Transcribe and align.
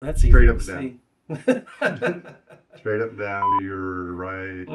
That's 0.00 0.20
easy 0.20 0.30
Straight 0.30 0.46
to 0.46 0.54
up 0.54 0.62
see. 0.62 0.96
Straight 2.78 3.00
up 3.02 3.18
down 3.18 3.58
to 3.58 3.64
your 3.64 4.12
right. 4.14 4.66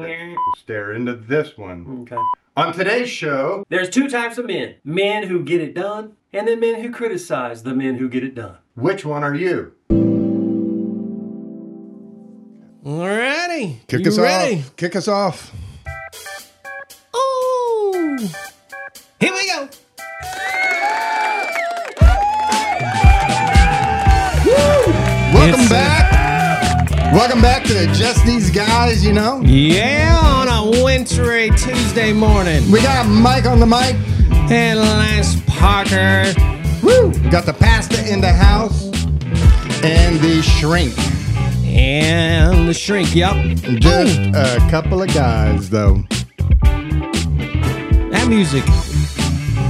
Stare 0.57 0.93
into 0.93 1.15
this 1.15 1.57
one. 1.57 2.01
okay. 2.11 2.21
On 2.55 2.71
today's 2.73 3.09
show, 3.09 3.65
There's 3.69 3.89
two 3.89 4.07
types 4.09 4.37
of 4.37 4.45
men 4.45 4.75
men 4.83 5.23
who 5.23 5.43
get 5.43 5.61
it 5.61 5.73
done, 5.73 6.13
and 6.33 6.47
then 6.47 6.59
men 6.59 6.81
who 6.83 6.91
criticize 6.91 7.63
the 7.63 7.73
men 7.73 7.95
who 7.95 8.07
get 8.09 8.23
it 8.23 8.35
done. 8.35 8.57
which 8.75 9.05
one 9.05 9.23
are 9.23 9.33
you? 9.33 9.73
Alrighty. 12.85 13.77
Kick 13.87 14.01
you 14.01 14.07
us 14.11 14.19
ready? 14.19 14.57
off. 14.59 14.75
Kick 14.75 14.95
us 14.95 15.07
off. 15.07 15.51
Oh. 17.13 18.17
Here 19.19 19.31
we 19.33 19.47
go. 19.47 19.69
Welcome 25.43 25.59
It's, 25.59 25.69
back. 25.69 26.89
Welcome 27.11 27.41
back 27.41 27.63
to 27.65 27.85
Just 27.87 28.25
These 28.25 28.49
Guys, 28.49 29.05
you 29.05 29.11
know. 29.11 29.41
Yeah, 29.41 30.17
on 30.17 30.47
a 30.47 30.81
wintry 30.85 31.49
Tuesday 31.57 32.13
morning. 32.13 32.71
We 32.71 32.81
got 32.81 33.05
Mike 33.05 33.45
on 33.45 33.59
the 33.59 33.65
mic. 33.65 33.93
And 34.49 34.79
Lance 34.79 35.35
Parker. 35.45 36.31
Woo! 36.81 37.11
Got 37.29 37.45
the 37.45 37.51
pasta 37.51 38.09
in 38.09 38.21
the 38.21 38.31
house 38.31 38.85
and 39.83 40.17
the 40.21 40.41
shrink. 40.41 40.97
And 41.65 42.69
the 42.69 42.73
shrink, 42.73 43.13
yup. 43.13 43.35
Just 43.81 44.17
a 44.17 44.65
couple 44.71 45.01
of 45.01 45.13
guys, 45.13 45.69
though. 45.69 46.05
That 48.11 48.27
music 48.29 48.63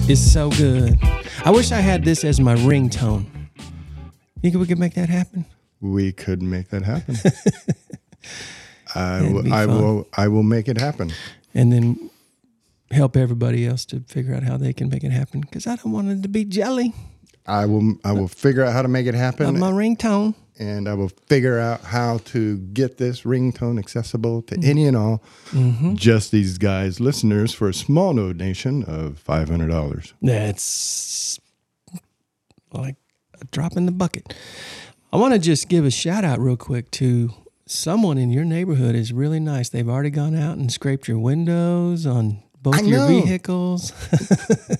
is 0.08 0.22
so 0.32 0.52
good. 0.52 1.00
I 1.44 1.50
wish 1.50 1.72
I 1.72 1.80
had 1.80 2.06
this 2.06 2.24
as 2.24 2.40
my 2.40 2.54
ringtone. 2.58 3.26
You 4.44 4.52
think 4.52 4.58
we 4.58 4.68
could 4.68 4.78
make 4.78 4.94
that 4.94 5.10
happen? 5.10 5.48
We 5.84 6.12
could 6.12 6.42
make 6.42 6.70
that 6.70 6.84
happen. 6.84 7.16
I, 8.96 9.22
will, 9.22 10.08
I 10.14 10.28
will. 10.28 10.44
Make 10.44 10.68
it 10.68 10.78
happen. 10.78 11.12
And 11.54 11.74
then 11.74 12.10
help 12.92 13.18
everybody 13.18 13.66
else 13.66 13.86
to 13.86 14.00
figure 14.02 14.34
out 14.34 14.44
how 14.44 14.58
they 14.58 14.72
can 14.72 14.90
make 14.90 15.04
it 15.04 15.12
happen. 15.12 15.42
Because 15.42 15.68
I 15.68 15.76
don't 15.76 15.92
want 15.92 16.10
it 16.10 16.24
to 16.24 16.30
be 16.30 16.46
jelly 16.46 16.94
I 17.46 17.66
will. 17.66 17.96
I 18.04 18.14
will 18.14 18.28
figure 18.28 18.64
out 18.64 18.74
how 18.74 18.82
to 18.82 18.88
make 18.88 19.06
it 19.06 19.16
happen, 19.16 19.60
my 19.60 19.72
ringtone. 19.72 20.36
and 20.60 20.88
I 20.88 20.94
will 20.94 21.10
figure 21.28 21.60
out 21.60 21.82
how 21.82 22.20
to 22.26 22.58
get 22.58 22.98
this 22.98 23.24
ringtone 23.24 23.78
accessible 23.78 24.44
to 24.44 24.56
mm-hmm. 24.56 24.70
any 24.70 24.88
and 24.88 24.96
all. 24.96 25.22
Mm-hmm. 25.50 25.96
Just 25.96 26.32
these 26.32 26.58
guys, 26.58 27.00
listeners, 27.00 27.54
for 27.54 27.68
a 27.68 27.74
small 27.74 28.14
donation 28.14 28.84
of 28.84 29.20
five 29.20 29.50
hundred 29.50 29.70
dollars. 29.70 30.14
That's 30.22 31.40
like 32.72 32.96
a 33.42 33.46
drop 33.46 33.76
in 33.76 33.86
the 33.86 33.92
bucket. 33.92 34.34
I 35.14 35.18
want 35.18 35.36
to 35.36 35.40
just 35.40 35.70
give 35.70 35.86
a 35.86 35.92
shout 35.92 36.24
out 36.24 36.40
real 36.40 36.58
quick 36.58 36.90
to 36.94 37.30
someone 37.68 38.18
in 38.18 38.32
your 38.32 38.44
neighborhood 38.44 38.96
is 38.96 39.14
really 39.14 39.40
nice. 39.40 39.70
They've 39.70 39.88
already 39.88 40.10
gone 40.10 40.36
out 40.36 40.58
and 40.58 40.72
scraped 40.72 41.08
your 41.08 41.20
windows 41.20 42.08
on 42.08 42.42
both 42.64 42.80
I 42.80 42.82
your 42.82 42.98
know. 42.98 43.08
vehicles. 43.22 43.94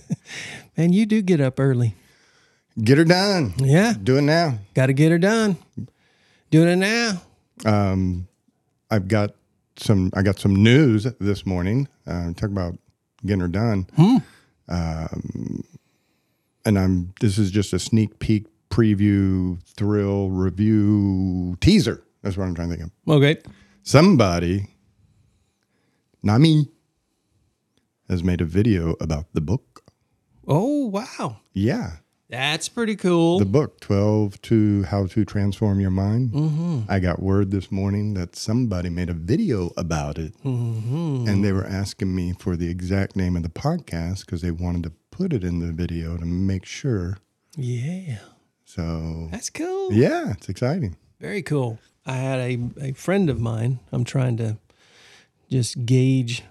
and 0.78 0.96
you 0.96 1.06
do 1.06 1.22
get 1.22 1.40
up 1.40 1.60
early. 1.60 1.94
Get 2.84 2.98
her 2.98 3.06
done. 3.06 3.54
Yeah, 3.60 3.94
Do 4.02 4.18
it 4.18 4.22
now. 4.24 4.58
got 4.74 4.88
to 4.88 4.94
get 4.94 5.12
her 5.12 5.20
done. 5.20 5.56
Doing 6.50 6.68
it 6.70 6.76
now. 6.78 7.22
Um, 7.64 8.28
I've 8.90 9.08
got 9.08 9.36
some. 9.78 10.10
I 10.16 10.24
got 10.24 10.40
some 10.40 10.64
news 10.64 11.04
this 11.20 11.46
morning. 11.46 11.88
Uh, 12.08 12.34
talk 12.34 12.50
about 12.50 12.76
getting 13.24 13.42
her 13.42 13.48
done. 13.48 13.86
Um, 14.68 15.64
and 16.66 16.80
I'm. 16.80 17.14
This 17.22 17.38
is 17.38 17.52
just 17.52 17.72
a 17.74 17.78
sneak 17.80 18.18
peek 18.18 18.48
preview, 18.74 19.62
thrill 19.68 20.32
review 20.32 21.56
teaser. 21.62 22.04
That's 22.24 22.36
what 22.36 22.46
I'm 22.46 22.56
trying 22.56 22.72
to 22.72 22.78
think 22.78 22.90
of. 22.90 23.14
Okay. 23.14 23.38
Somebody, 23.84 24.68
not 26.24 26.42
me, 26.42 26.70
has 28.10 28.24
made 28.24 28.42
a 28.42 28.46
video 28.46 28.96
about 29.00 29.26
the 29.34 29.42
book. 29.42 29.84
Oh, 30.48 30.88
wow. 30.88 31.38
Yeah, 31.54 31.98
That's 32.30 32.68
pretty 32.68 32.96
cool. 32.96 33.38
the 33.38 33.46
book 33.46 33.80
12 33.80 34.42
to 34.42 34.84
how 34.84 35.06
to 35.06 35.24
transform 35.24 35.80
your 35.80 35.92
mind 35.92 36.32
mm-hmm. 36.32 36.80
i 36.90 36.98
got 37.00 37.22
word 37.22 37.52
this 37.52 37.72
morning 37.72 38.16
that 38.16 38.36
somebody 38.36 38.90
made 38.90 39.10
a 39.10 39.14
video 39.14 39.70
about 39.78 40.18
it 40.18 40.34
mm-hmm. 40.44 41.26
and 41.28 41.46
they 41.46 41.52
were 41.52 41.66
asking 41.66 42.16
me 42.16 42.34
for 42.34 42.56
the 42.56 42.70
exact 42.70 43.16
name 43.16 43.36
of 43.36 43.44
the 43.44 43.50
podcast 43.50 44.26
because 44.26 44.42
they 44.42 44.50
wanted 44.50 44.82
to 44.82 44.92
put 45.12 45.32
it 45.32 45.44
in 45.44 45.60
the 45.60 45.72
video 45.72 46.18
to 46.18 46.26
make 46.26 46.66
sure 46.66 47.18
yeah. 47.56 48.18
So 48.66 49.28
That's 49.32 49.50
cool. 49.50 49.94
yeah 49.94 50.32
it's 50.32 50.50
exciting 50.50 50.96
Very 51.20 51.42
cool. 51.42 51.80
I 52.06 52.14
had 52.18 52.40
a, 52.40 52.60
a 52.82 52.92
friend 52.94 53.30
of 53.30 53.40
mine. 53.40 53.80
I'm 53.94 54.04
trying 54.04 54.36
to 54.38 54.58
just 55.50 55.86
gauge. 55.86 56.44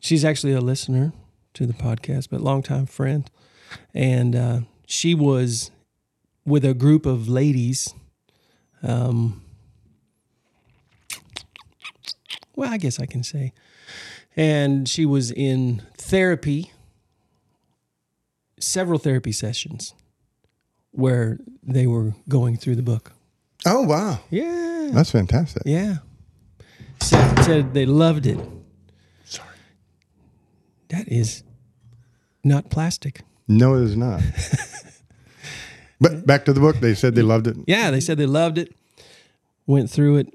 She's 0.00 0.24
actually 0.24 0.52
a 0.52 0.60
listener 0.60 1.12
to 1.54 1.64
the 1.64 1.72
podcast, 1.74 2.28
but 2.30 2.40
longtime 2.40 2.86
friend. 2.86 3.30
And 3.94 4.34
uh, 4.34 4.60
she 4.86 5.14
was 5.14 5.70
with 6.44 6.64
a 6.64 6.74
group 6.74 7.06
of 7.06 7.28
ladies. 7.28 7.94
Um, 8.82 9.42
well, 12.56 12.72
I 12.72 12.78
guess 12.78 12.98
I 12.98 13.06
can 13.06 13.22
say. 13.22 13.52
And 14.34 14.88
she 14.88 15.06
was 15.06 15.30
in 15.30 15.82
therapy, 15.96 16.72
several 18.58 18.98
therapy 18.98 19.32
sessions 19.32 19.94
where 20.92 21.38
they 21.62 21.86
were 21.86 22.14
going 22.28 22.56
through 22.56 22.76
the 22.76 22.82
book. 22.82 23.12
oh 23.66 23.82
wow 23.82 24.18
Yeah. 24.30 24.90
that's 24.92 25.10
fantastic 25.10 25.62
Yeah. 25.66 25.98
Said, 27.00 27.44
said 27.44 27.74
they 27.74 27.86
loved 27.86 28.26
it. 28.26 28.38
sorry 29.24 29.54
That 30.88 31.06
is 31.08 31.42
not 32.44 32.70
plastic. 32.70 33.22
no 33.46 33.74
it 33.74 33.82
is 33.84 33.96
not 33.96 34.20
but 36.00 36.26
back 36.26 36.44
to 36.46 36.52
the 36.52 36.60
book 36.60 36.76
they 36.80 36.94
said 36.94 37.14
they 37.14 37.22
loved 37.22 37.46
it 37.46 37.56
Yeah, 37.66 37.90
they 37.90 38.00
said 38.00 38.18
they 38.18 38.26
loved 38.26 38.58
it. 38.58 38.74
Went 39.66 39.90
through 39.90 40.16
it 40.18 40.28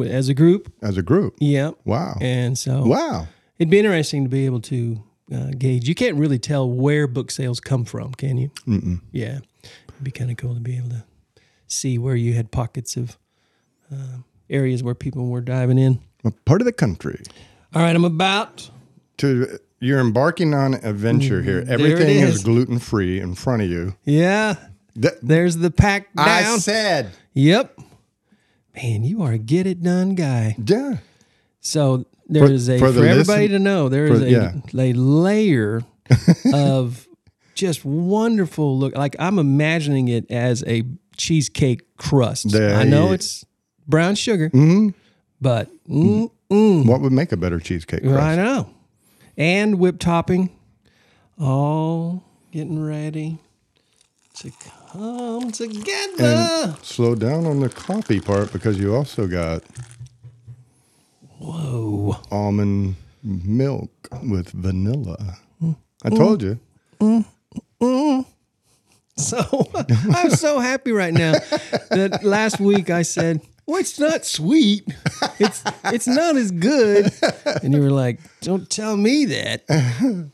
as 0.00 0.28
a 0.28 0.34
group. 0.34 0.72
as 0.82 0.96
a 0.96 1.02
group 1.02 1.34
Yeah. 1.40 1.72
wow 1.84 2.16
And 2.20 2.56
so 2.58 2.84
wow 2.84 3.26
it'd 3.58 3.70
be 3.70 3.78
interesting 3.78 4.24
to 4.24 4.28
be 4.30 4.46
able 4.46 4.60
to 4.62 5.02
uh, 5.34 5.50
gauge. 5.58 5.88
You 5.88 5.94
can't 5.96 6.16
really 6.16 6.38
tell 6.38 6.70
where 6.70 7.08
book 7.08 7.32
sales 7.32 7.58
come 7.58 7.84
from, 7.84 8.14
can 8.14 8.38
you? 8.38 8.50
Mm-mm. 8.64 9.00
Yeah. 9.10 9.40
It'd 9.96 10.04
be 10.04 10.10
kind 10.10 10.30
of 10.30 10.36
cool 10.36 10.54
to 10.54 10.60
be 10.60 10.76
able 10.76 10.90
to 10.90 11.04
see 11.66 11.98
where 11.98 12.14
you 12.16 12.34
had 12.34 12.50
pockets 12.52 12.96
of 12.96 13.16
uh, 13.92 14.18
areas 14.48 14.82
where 14.82 14.94
people 14.94 15.26
were 15.28 15.40
diving 15.40 15.78
in. 15.78 16.00
a 16.24 16.30
part 16.30 16.60
of 16.60 16.64
the 16.66 16.72
country 16.72 17.22
All 17.74 17.82
right, 17.82 17.94
I'm 17.96 18.04
about. 18.04 18.70
to 19.18 19.58
you're 19.80 20.00
embarking 20.00 20.54
on 20.54 20.74
an 20.74 20.84
adventure 20.86 21.42
here. 21.42 21.62
Mm, 21.62 21.68
Everything 21.68 22.16
is, 22.18 22.36
is. 22.36 22.44
gluten 22.44 22.78
free 22.78 23.20
in 23.20 23.34
front 23.34 23.60
of 23.62 23.68
you. 23.68 23.94
Yeah. 24.04 24.54
Th- 25.00 25.14
There's 25.22 25.58
the 25.58 25.70
pack 25.70 26.12
down. 26.14 26.26
I 26.28 26.56
said, 26.58 27.10
Yep. 27.34 27.78
Man, 28.74 29.04
you 29.04 29.22
are 29.22 29.32
a 29.32 29.38
get 29.38 29.66
it 29.66 29.82
done 29.82 30.14
guy. 30.14 30.56
yeah. 30.66 30.98
So 31.60 32.06
there 32.28 32.46
For- 32.46 32.52
is 32.52 32.68
a 32.70 32.78
for 32.78 32.92
for, 32.92 33.04
everybody 33.04 33.48
listen- 33.48 33.52
to 33.52 33.58
know 33.58 33.88
there 33.90 34.06
is 34.06 34.20
for- 34.20 34.26
a, 34.26 34.30
yeah. 34.30 34.52
a 34.74 34.92
layer 34.94 35.82
of 36.54 37.06
just 37.56 37.84
wonderful 37.84 38.78
look. 38.78 38.94
Like 38.96 39.16
I'm 39.18 39.38
imagining 39.38 40.08
it 40.08 40.30
as 40.30 40.62
a 40.66 40.84
cheesecake 41.16 41.96
crust. 41.96 42.52
There 42.52 42.76
I 42.76 42.84
know 42.84 43.12
it's 43.12 43.44
brown 43.88 44.14
sugar, 44.14 44.48
hmm 44.50 44.90
but 45.40 45.68
mm, 45.86 46.30
mm, 46.50 46.86
What 46.86 47.00
would 47.00 47.12
make 47.12 47.32
a 47.32 47.36
better 47.36 47.58
cheesecake 47.58 48.02
crust? 48.02 48.18
I 48.18 48.36
know. 48.36 48.70
And 49.36 49.78
whipped 49.78 50.00
topping, 50.00 50.50
all 51.38 52.22
getting 52.52 52.82
ready 52.82 53.38
to 54.36 54.50
come 54.92 55.50
together. 55.50 56.24
And 56.24 56.76
slow 56.82 57.14
down 57.14 57.46
on 57.46 57.60
the 57.60 57.68
coffee 57.68 58.20
part 58.20 58.52
because 58.52 58.78
you 58.78 58.94
also 58.94 59.26
got 59.26 59.62
Whoa. 61.38 62.16
almond 62.30 62.96
milk 63.22 63.90
with 64.22 64.50
vanilla. 64.50 65.38
I 66.04 66.10
told 66.10 66.42
you. 66.42 66.58
Mm-hmm. 67.80 68.30
So 69.18 69.68
I'm 70.14 70.30
so 70.30 70.58
happy 70.60 70.92
right 70.92 71.14
now 71.14 71.32
that 71.90 72.20
last 72.22 72.60
week 72.60 72.90
I 72.90 73.02
said, 73.02 73.40
"Well, 73.66 73.80
it's 73.80 73.98
not 73.98 74.24
sweet. 74.26 74.84
It's 75.38 75.62
it's 75.86 76.06
not 76.06 76.36
as 76.36 76.50
good." 76.50 77.10
And 77.62 77.72
you 77.74 77.80
were 77.80 77.90
like, 77.90 78.20
"Don't 78.42 78.68
tell 78.68 78.96
me 78.96 79.24
that." 79.26 79.64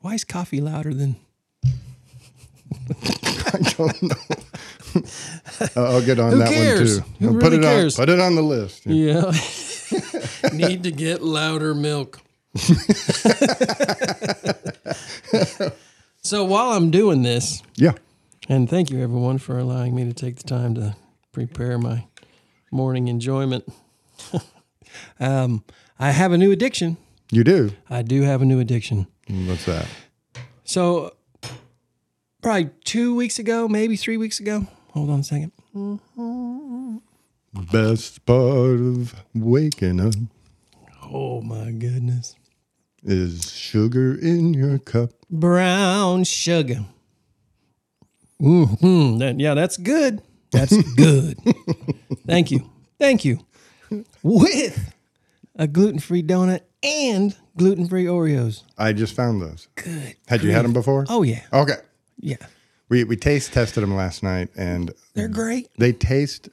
Why 0.00 0.14
is 0.14 0.24
coffee 0.24 0.60
louder 0.60 0.92
than? 0.92 1.16
I 3.04 3.58
don't 3.76 4.02
know. 4.02 4.16
I'll 5.76 6.02
get 6.04 6.18
on 6.18 6.32
Who 6.32 6.38
that 6.38 6.48
cares? 6.52 7.00
one 7.00 7.08
too. 7.08 7.14
Who 7.20 7.26
I'll 7.28 7.34
put 7.34 7.42
really 7.44 7.56
it 7.58 7.62
cares? 7.62 7.98
on. 7.98 8.06
Put 8.06 8.12
it 8.14 8.20
on 8.20 8.34
the 8.34 8.42
list. 8.42 8.86
Yeah. 8.86 9.32
Need 10.52 10.82
to 10.84 10.90
get 10.90 11.22
louder 11.22 11.74
milk. 11.74 12.20
So 16.22 16.42
while 16.42 16.70
I'm 16.72 16.90
doing 16.90 17.22
this, 17.22 17.62
Yeah. 17.76 17.92
and 18.48 18.68
thank 18.68 18.88
you 18.90 19.02
everyone 19.02 19.36
for 19.36 19.58
allowing 19.58 19.94
me 19.94 20.04
to 20.06 20.14
take 20.14 20.36
the 20.36 20.44
time 20.44 20.74
to 20.74 20.96
prepare 21.32 21.76
my 21.76 22.06
morning 22.72 23.08
enjoyment. 23.08 23.68
um, 25.20 25.64
I 25.98 26.12
have 26.12 26.32
a 26.32 26.38
new 26.38 26.50
addiction. 26.50 26.96
You 27.30 27.44
do. 27.44 27.72
I 27.90 28.00
do 28.00 28.22
have 28.22 28.40
a 28.40 28.46
new 28.46 28.58
addiction. 28.58 29.06
What's 29.28 29.66
that? 29.66 29.86
So, 30.64 31.14
probably 32.40 32.70
two 32.84 33.14
weeks 33.14 33.38
ago, 33.38 33.68
maybe 33.68 33.94
three 33.96 34.16
weeks 34.16 34.40
ago. 34.40 34.66
Hold 34.92 35.10
on 35.10 35.20
a 35.20 35.24
second. 35.24 35.52
Best 37.70 38.24
part 38.24 38.80
of 38.80 39.14
waking 39.34 40.00
up 40.00 40.14
Oh 41.12 41.40
my 41.42 41.70
goodness. 41.72 42.34
is 43.02 43.52
sugar 43.52 44.14
in 44.14 44.54
your 44.54 44.78
cup. 44.78 45.10
Brown 45.30 46.24
sugar. 46.24 46.84
hmm 48.40 49.18
That, 49.18 49.36
yeah, 49.38 49.54
that's 49.54 49.76
good. 49.76 50.22
That's 50.50 50.76
good. 50.94 51.38
Thank 52.26 52.50
you. 52.50 52.70
Thank 52.98 53.24
you. 53.24 53.40
With 54.22 54.92
a 55.56 55.66
gluten 55.66 55.98
free 55.98 56.22
donut 56.22 56.60
and 56.82 57.36
gluten 57.56 57.88
free 57.88 58.04
Oreos. 58.04 58.62
I 58.78 58.92
just 58.92 59.14
found 59.14 59.40
those. 59.42 59.68
Good. 59.74 60.16
Had 60.26 60.42
you 60.42 60.50
had 60.52 60.64
them 60.64 60.72
before? 60.72 61.04
Oh, 61.08 61.22
yeah. 61.22 61.42
Okay. 61.52 61.76
Yeah. 62.18 62.36
We 62.88 63.04
we 63.04 63.16
taste 63.16 63.52
tested 63.52 63.82
them 63.82 63.94
last 63.96 64.22
night, 64.22 64.50
and 64.56 64.92
They're 65.14 65.26
great. 65.28 65.68
they 65.78 65.92
taste 65.92 66.48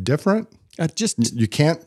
different. 0.00 0.48
I 0.78 0.86
just, 0.88 1.34
You 1.34 1.46
can't 1.46 1.80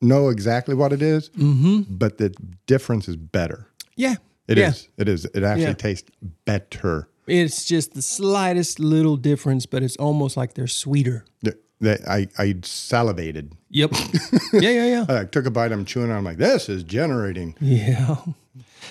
know 0.00 0.28
exactly 0.28 0.74
what 0.74 0.92
it 0.92 1.02
is, 1.02 1.30
mm-hmm. 1.30 1.82
but 1.88 2.18
the 2.18 2.34
difference 2.66 3.08
is 3.08 3.16
better. 3.16 3.68
yeah. 3.96 4.16
It 4.48 4.58
is. 4.58 4.88
yeah. 4.96 5.02
It 5.02 5.08
is. 5.08 5.24
It 5.26 5.44
actually 5.44 5.66
Yeah. 5.66 5.72
tastes 5.74 6.10
better. 6.44 7.08
It's 7.28 7.64
just 7.64 7.94
the 7.94 8.02
slightest 8.02 8.80
little 8.80 9.16
difference, 9.16 9.64
but 9.64 9.84
it's 9.84 9.94
almost 9.96 10.36
like 10.36 10.54
they're 10.54 10.66
sweeter. 10.66 11.24
The- 11.42 11.56
I 11.82 12.28
I 12.36 12.56
salivated. 12.62 13.52
Yep. 13.70 13.92
yeah, 14.52 14.70
yeah, 14.70 14.84
yeah. 14.86 15.20
I 15.20 15.24
took 15.24 15.46
a 15.46 15.50
bite. 15.50 15.72
I'm 15.72 15.84
chewing. 15.84 16.10
on 16.10 16.18
I'm 16.18 16.24
like, 16.24 16.36
this 16.36 16.68
is 16.68 16.82
generating. 16.82 17.54
Yeah. 17.60 18.16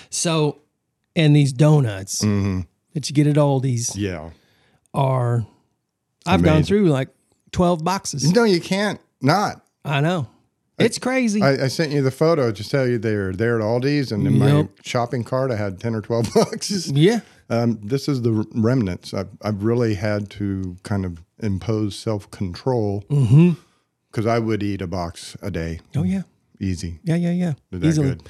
So, 0.08 0.58
and 1.14 1.36
these 1.36 1.52
donuts 1.52 2.22
mm-hmm. 2.22 2.62
that 2.94 3.08
you 3.08 3.14
get 3.14 3.26
at 3.26 3.36
Aldi's 3.36 3.94
Yeah. 3.96 4.30
are, 4.92 5.46
I've 6.26 6.42
gone 6.42 6.62
through 6.64 6.88
like 6.88 7.10
12 7.52 7.84
boxes. 7.84 8.32
No, 8.32 8.44
you 8.44 8.60
can't 8.60 9.00
not. 9.20 9.64
I 9.84 10.00
know. 10.00 10.28
It's 10.80 10.98
crazy. 10.98 11.42
I, 11.42 11.64
I 11.64 11.68
sent 11.68 11.92
you 11.92 12.02
the 12.02 12.10
photo 12.10 12.50
to 12.52 12.68
tell 12.68 12.86
you 12.86 12.98
they're 12.98 13.32
there 13.32 13.56
at 13.58 13.62
Aldi's, 13.64 14.12
and 14.12 14.26
in 14.26 14.38
my 14.38 14.68
shopping 14.82 15.24
cart, 15.24 15.50
I 15.50 15.56
had 15.56 15.78
ten 15.80 15.94
or 15.94 16.00
twelve 16.00 16.28
boxes. 16.34 16.90
yeah. 16.90 17.20
Um, 17.48 17.80
this 17.82 18.08
is 18.08 18.22
the 18.22 18.46
remnants. 18.54 19.12
I've, 19.12 19.28
I've 19.42 19.64
really 19.64 19.94
had 19.94 20.30
to 20.30 20.76
kind 20.84 21.04
of 21.04 21.18
impose 21.40 21.96
self 21.98 22.30
control 22.30 23.04
because 23.08 24.26
I 24.26 24.38
would 24.38 24.62
eat 24.62 24.80
a 24.82 24.86
box 24.86 25.36
a 25.42 25.50
day, 25.50 25.80
Oh, 25.96 26.04
yeah. 26.04 26.22
easy. 26.60 27.00
Yeah, 27.02 27.16
yeah, 27.16 27.32
yeah. 27.32 27.52
That 27.72 27.96
good. 27.96 28.22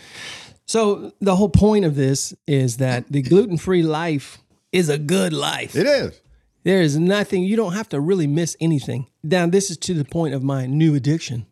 So, 0.66 1.12
the 1.20 1.36
whole 1.36 1.48
point 1.50 1.84
of 1.84 1.96
this 1.96 2.32
is 2.46 2.78
that 2.78 3.10
the 3.12 3.20
gluten 3.22 3.58
free 3.58 3.82
life 3.82 4.38
is 4.72 4.88
a 4.88 4.96
good 4.98 5.32
life. 5.34 5.74
It 5.76 5.86
is. 5.86 6.20
There 6.62 6.80
is 6.80 6.98
nothing, 6.98 7.42
you 7.42 7.56
don't 7.56 7.72
have 7.72 7.88
to 7.90 8.00
really 8.00 8.26
miss 8.26 8.56
anything. 8.60 9.06
Now, 9.22 9.46
this 9.46 9.70
is 9.70 9.76
to 9.78 9.94
the 9.94 10.04
point 10.04 10.32
of 10.34 10.42
my 10.42 10.66
new 10.66 10.94
addiction. 10.94 11.46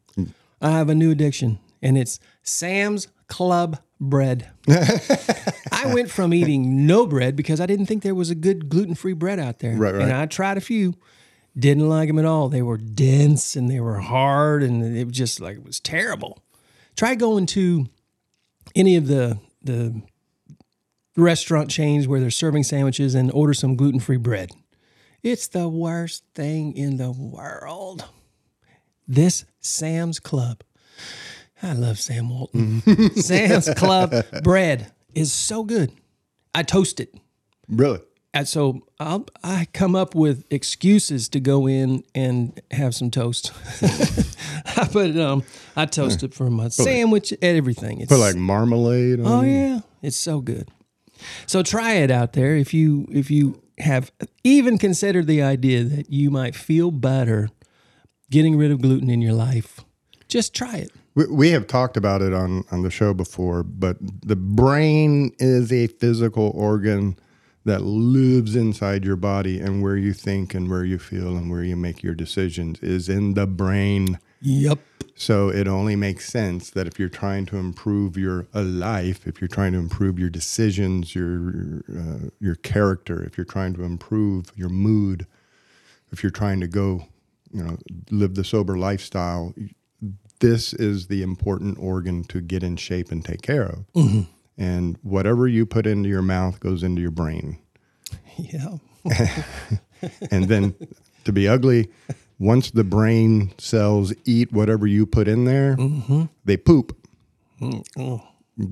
I 0.61 0.71
have 0.71 0.89
a 0.89 0.95
new 0.95 1.11
addiction, 1.11 1.59
and 1.83 1.97
it's 1.97 2.19
Sam's 2.43 3.09
Club 3.27 3.79
bread. 4.01 4.49
I 4.69 5.93
went 5.93 6.11
from 6.11 6.33
eating 6.33 6.87
no 6.87 7.07
bread 7.07 7.37
because 7.37 7.61
I 7.61 7.67
didn't 7.67 7.87
think 7.87 8.03
there 8.03 8.15
was 8.15 8.31
a 8.31 8.35
good 8.35 8.69
gluten 8.69 8.95
free 8.95 9.13
bread 9.13 9.39
out 9.39 9.59
there. 9.59 9.77
Right, 9.77 9.95
right. 9.95 10.03
And 10.03 10.13
I 10.13 10.27
tried 10.27 10.57
a 10.57 10.63
few, 10.63 10.95
didn't 11.57 11.89
like 11.89 12.09
them 12.09 12.19
at 12.19 12.25
all. 12.25 12.49
They 12.49 12.63
were 12.63 12.79
dense 12.79 13.55
and 13.55 13.71
they 13.71 13.81
were 13.81 13.99
hard, 13.99 14.63
and 14.63 14.97
it 14.97 15.05
was 15.05 15.17
just 15.17 15.41
like, 15.41 15.57
it 15.59 15.65
was 15.65 15.81
terrible. 15.81 16.39
Try 16.97 17.15
going 17.15 17.47
to 17.47 17.87
any 18.75 18.97
of 18.97 19.07
the, 19.07 19.39
the, 19.63 20.03
restaurant 21.19 21.69
chains 21.69 22.07
where 22.07 22.21
they're 22.21 22.31
serving 22.31 22.63
sandwiches 22.63 23.15
and 23.15 23.31
order 23.33 23.53
some 23.53 23.75
gluten 23.75 24.01
free 24.01 24.17
bread. 24.17 24.51
It's 25.23 25.49
the 25.49 25.69
worst 25.69 26.25
thing 26.35 26.77
in 26.77 26.97
the 26.97 27.11
world. 27.11 28.05
This 29.09 29.45
Sam's 29.61 30.21
Club. 30.21 30.61
I 31.63 31.73
love 31.73 31.99
Sam 31.99 32.29
Walton. 32.29 32.83
Sam's 33.17 33.69
Club 33.75 34.15
bread 34.45 34.93
is 35.15 35.33
so 35.33 35.65
good. 35.65 35.91
I 36.55 36.63
toast 36.63 37.01
it. 37.01 37.15
Really? 37.69 38.01
And 38.35 38.47
so 38.47 38.83
I'll, 39.01 39.27
I 39.43 39.67
come 39.73 39.97
up 39.97 40.15
with 40.15 40.45
excuses 40.53 41.29
to 41.31 41.41
go 41.41 41.67
in 41.67 42.05
and 42.15 42.61
have 42.71 42.95
some 42.95 43.11
toast. 43.11 43.53
I 43.83 44.89
but 44.93 45.17
um, 45.17 45.43
I 45.75 45.87
toast 45.87 46.23
it 46.23 46.35
for 46.35 46.51
my 46.51 46.69
sandwich 46.69 47.33
and 47.33 47.43
everything. 47.43 48.01
It's 48.01 48.13
Put 48.13 48.21
like 48.21 48.37
marmalade 48.37 49.21
on 49.21 49.27
Oh 49.27 49.41
it? 49.41 49.51
yeah, 49.51 49.81
it's 50.03 50.17
so 50.17 50.41
good. 50.41 50.69
So 51.47 51.63
try 51.63 51.95
it 51.95 52.11
out 52.11 52.35
there 52.35 52.55
if 52.55 52.73
you 52.75 53.09
if 53.11 53.31
you 53.31 53.61
have 53.79 54.13
even 54.45 54.77
considered 54.79 55.27
the 55.27 55.43
idea 55.43 55.83
that 55.85 56.11
you 56.13 56.31
might 56.31 56.55
feel 56.55 56.91
better 56.91 57.49
getting 58.31 58.57
rid 58.57 58.71
of 58.71 58.81
gluten 58.81 59.11
in 59.11 59.21
your 59.21 59.33
life. 59.33 59.81
Just 60.29 60.55
try 60.55 60.77
it. 60.77 60.93
We, 61.15 61.27
we 61.27 61.51
have 61.51 61.67
talked 61.67 61.97
about 61.97 62.23
it 62.23 62.33
on, 62.33 62.65
on 62.71 62.83
the 62.83 62.91
show 62.91 63.15
before, 63.15 63.63
but 63.63 63.97
the 64.01 64.37
brain 64.37 65.33
is 65.39 65.73
a 65.73 65.87
physical 65.87 66.53
organ 66.55 67.19
that 67.65 67.83
lives 67.83 68.57
inside 68.57 69.05
your 69.05 69.17
body, 69.17 69.61
and 69.61 69.83
where 69.83 69.97
you 69.97 70.15
think 70.15 70.55
and 70.55 70.71
where 70.71 70.85
you 70.85 70.99
feel 70.99 71.37
and 71.37 71.51
where 71.51 71.63
you 71.63 71.77
make 71.77 72.03
your 72.03 72.15
decisions 72.15 72.79
is 72.81 73.09
in 73.11 73.35
the 73.35 73.47
brain. 73.47 74.19
Yep. 74.41 74.79
So 75.17 75.51
it 75.51 75.67
only 75.67 75.97
makes 75.97 76.29
sense 76.29 76.71
that 76.71 76.87
if 76.87 76.99
you're 76.99 77.09
trying 77.09 77.45
to 77.47 77.57
improve 77.57 78.17
your 78.17 78.47
uh, 78.55 78.63
life, 78.63 79.27
if 79.27 79.41
you're 79.41 79.49
trying 79.49 79.73
to 79.73 79.79
improve 79.79 80.19
your 80.19 80.31
decisions, 80.31 81.15
your 81.15 81.83
uh, 81.95 82.31
your 82.41 82.55
character, 82.55 83.23
if 83.25 83.37
you're 83.37 83.45
trying 83.45 83.75
to 83.75 83.83
improve 83.83 84.53
your 84.55 84.69
mood, 84.69 85.27
if 86.13 86.23
you're 86.23 86.31
trying 86.31 86.61
to 86.61 86.69
go, 86.69 87.09
you 87.53 87.63
know, 87.63 87.77
live 88.11 88.35
the 88.35 88.45
sober 88.45 88.77
lifestyle, 88.77 89.55
this 90.41 90.73
is 90.73 91.07
the 91.09 91.23
important 91.23 91.79
organ 91.79 92.25
to 92.25 92.41
get 92.41 92.63
in 92.63 92.77
shape 92.77 93.11
and 93.11 93.25
take 93.25 93.43
care 93.43 93.65
of. 93.65 93.85
Mm-hmm. 93.95 94.21
And 94.57 94.99
whatever 95.03 95.47
you 95.47 95.67
put 95.67 95.87
into 95.87 96.09
your 96.09 96.23
mouth 96.23 96.61
goes 96.61 96.83
into 96.83 97.01
your 97.01 97.11
brain. 97.11 97.59
Yeah. 98.37 98.77
And 100.31 100.45
then 100.45 100.77
to 101.25 101.33
be 101.33 101.49
ugly, 101.49 101.89
once 102.39 102.71
the 102.71 102.85
brain 102.85 103.53
cells 103.59 104.15
eat 104.25 104.53
whatever 104.53 104.87
you 104.87 105.07
put 105.07 105.29
in 105.29 105.45
there, 105.45 105.77
mm-hmm. 105.77 106.25
they 106.45 106.57
poop. 106.57 106.97
Mm-hmm. 107.61 108.17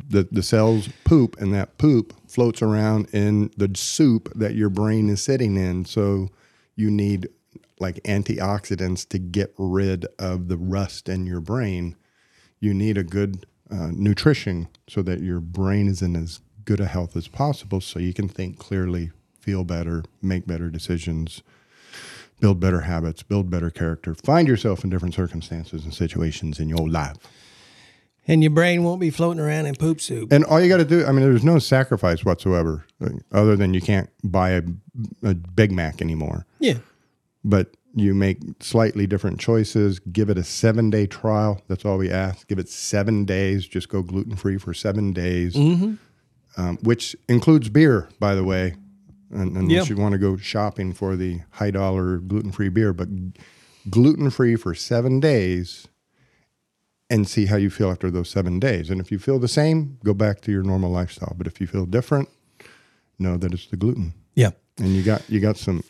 The, 0.09 0.29
the 0.31 0.43
cells 0.43 0.89
poop, 1.05 1.37
and 1.41 1.53
that 1.55 1.79
poop 1.79 2.13
floats 2.29 2.63
around 2.63 3.09
in 3.13 3.51
the 3.57 3.71
soup 3.75 4.33
that 4.35 4.55
your 4.55 4.69
brain 4.69 5.09
is 5.09 5.23
sitting 5.23 5.57
in. 5.57 5.85
So 5.85 6.29
you 6.75 6.91
need 6.91 7.29
like 7.79 8.03
antioxidants 8.05 9.09
to 9.09 9.19
get 9.19 9.55
rid 9.59 10.07
of 10.19 10.49
the 10.49 10.57
rust 10.57 11.09
in 11.09 11.27
your 11.27 11.41
brain. 11.41 11.97
You 12.61 12.73
need 12.73 12.97
a 12.97 13.05
good 13.05 13.47
uh, 13.71 13.91
nutrition 13.93 14.69
so 14.89 15.03
that 15.03 15.21
your 15.21 15.41
brain 15.41 15.89
is 15.89 16.03
in 16.03 16.17
as 16.17 16.41
good 16.65 16.81
a 16.81 16.87
health 16.87 17.17
as 17.17 17.29
possible 17.29 17.81
so 17.81 17.99
you 17.99 18.15
can 18.15 18.29
think 18.29 18.59
clearly, 18.59 19.11
feel 19.41 19.65
better, 19.65 20.05
make 20.23 20.47
better 20.47 20.69
decisions, 20.69 21.43
build 22.41 22.61
better 22.61 22.83
habits, 22.83 23.23
build 23.23 23.51
better 23.51 23.71
character, 23.71 24.15
find 24.15 24.49
yourself 24.49 24.85
in 24.85 24.91
different 24.91 25.15
circumstances 25.15 25.85
and 25.85 25.95
situations 25.95 26.59
in 26.59 26.69
your 26.69 26.89
life. 26.89 27.17
And 28.29 28.43
your 28.43 28.51
brain 28.51 28.83
won't 28.83 29.01
be 29.01 29.11
floating 29.11 29.41
around 29.41 29.67
in 29.67 29.77
poop 29.77 30.01
soup. 30.01 30.33
And 30.33 30.45
all 30.45 30.61
you 30.61 30.69
got 30.69 30.79
to 30.79 30.85
do, 30.85 31.07
I 31.07 31.13
mean, 31.13 31.21
there's 31.21 31.45
no 31.45 31.61
sacrifice 31.61 32.25
whatsoever, 32.25 32.85
uh, 33.01 33.11
other 33.31 33.55
than 33.55 33.73
you 33.73 33.81
can't 33.81 34.11
buy 34.25 34.51
a, 34.51 34.63
a 35.23 35.35
Big 35.35 35.71
Mac 35.71 36.03
anymore. 36.03 36.45
Yeah. 36.59 36.79
But 37.49 37.75
you 37.95 38.13
make 38.15 38.39
slightly 38.61 39.07
different 39.07 39.41
choices. 39.41 40.01
Give 40.01 40.29
it 40.29 40.37
a 40.37 40.45
seven 40.45 40.91
day 40.91 41.07
trial. 41.07 41.63
That's 41.69 41.85
all 41.85 41.97
we 41.97 42.11
ask. 42.11 42.47
Give 42.49 42.59
it 42.59 42.69
seven 42.69 43.25
days. 43.25 43.67
Just 43.67 43.89
go 43.89 44.03
gluten 44.03 44.37
free 44.37 44.59
for 44.59 44.75
seven 44.75 45.13
days, 45.13 45.57
um, 45.57 46.79
which 46.83 47.17
includes 47.29 47.69
beer, 47.71 48.09
by 48.21 48.35
the 48.35 48.45
way, 48.45 48.75
un- 49.35 49.57
unless 49.57 49.89
Yeah. 49.89 49.95
you 49.95 49.97
want 50.01 50.13
to 50.13 50.19
go 50.19 50.37
shopping 50.37 50.93
for 50.93 51.17
the 51.17 51.41
high 51.53 51.71
dollar 51.71 52.19
gluten 52.19 52.51
free 52.53 52.69
beer. 52.69 52.93
But 52.93 53.09
gluten 53.89 54.29
free 54.31 54.57
for 54.57 54.75
seven 54.75 55.21
days 55.21 55.87
and 57.09 57.29
see 57.29 57.47
how 57.47 57.57
you 57.57 57.71
feel 57.71 57.91
after 57.91 58.11
those 58.11 58.29
seven 58.29 58.59
days. 58.59 58.91
And 58.91 59.01
if 59.01 59.13
you 59.13 59.19
feel 59.19 59.39
the 59.39 59.49
same, 59.49 59.99
go 60.05 60.13
back 60.13 60.41
to 60.43 60.51
your 60.53 60.65
normal 60.65 60.91
lifestyle. 60.91 61.35
But 61.39 61.47
if 61.47 61.61
you 61.61 61.67
feel 61.69 61.87
different, 61.87 62.29
know 63.19 63.37
that 63.37 63.55
it's 63.55 63.69
the 63.69 63.77
gluten. 63.77 64.13
Yeah. 64.35 64.51
And 64.79 64.89
you 64.89 65.03
got 65.03 65.23
you 65.31 65.41
got 65.41 65.57
some 65.57 65.83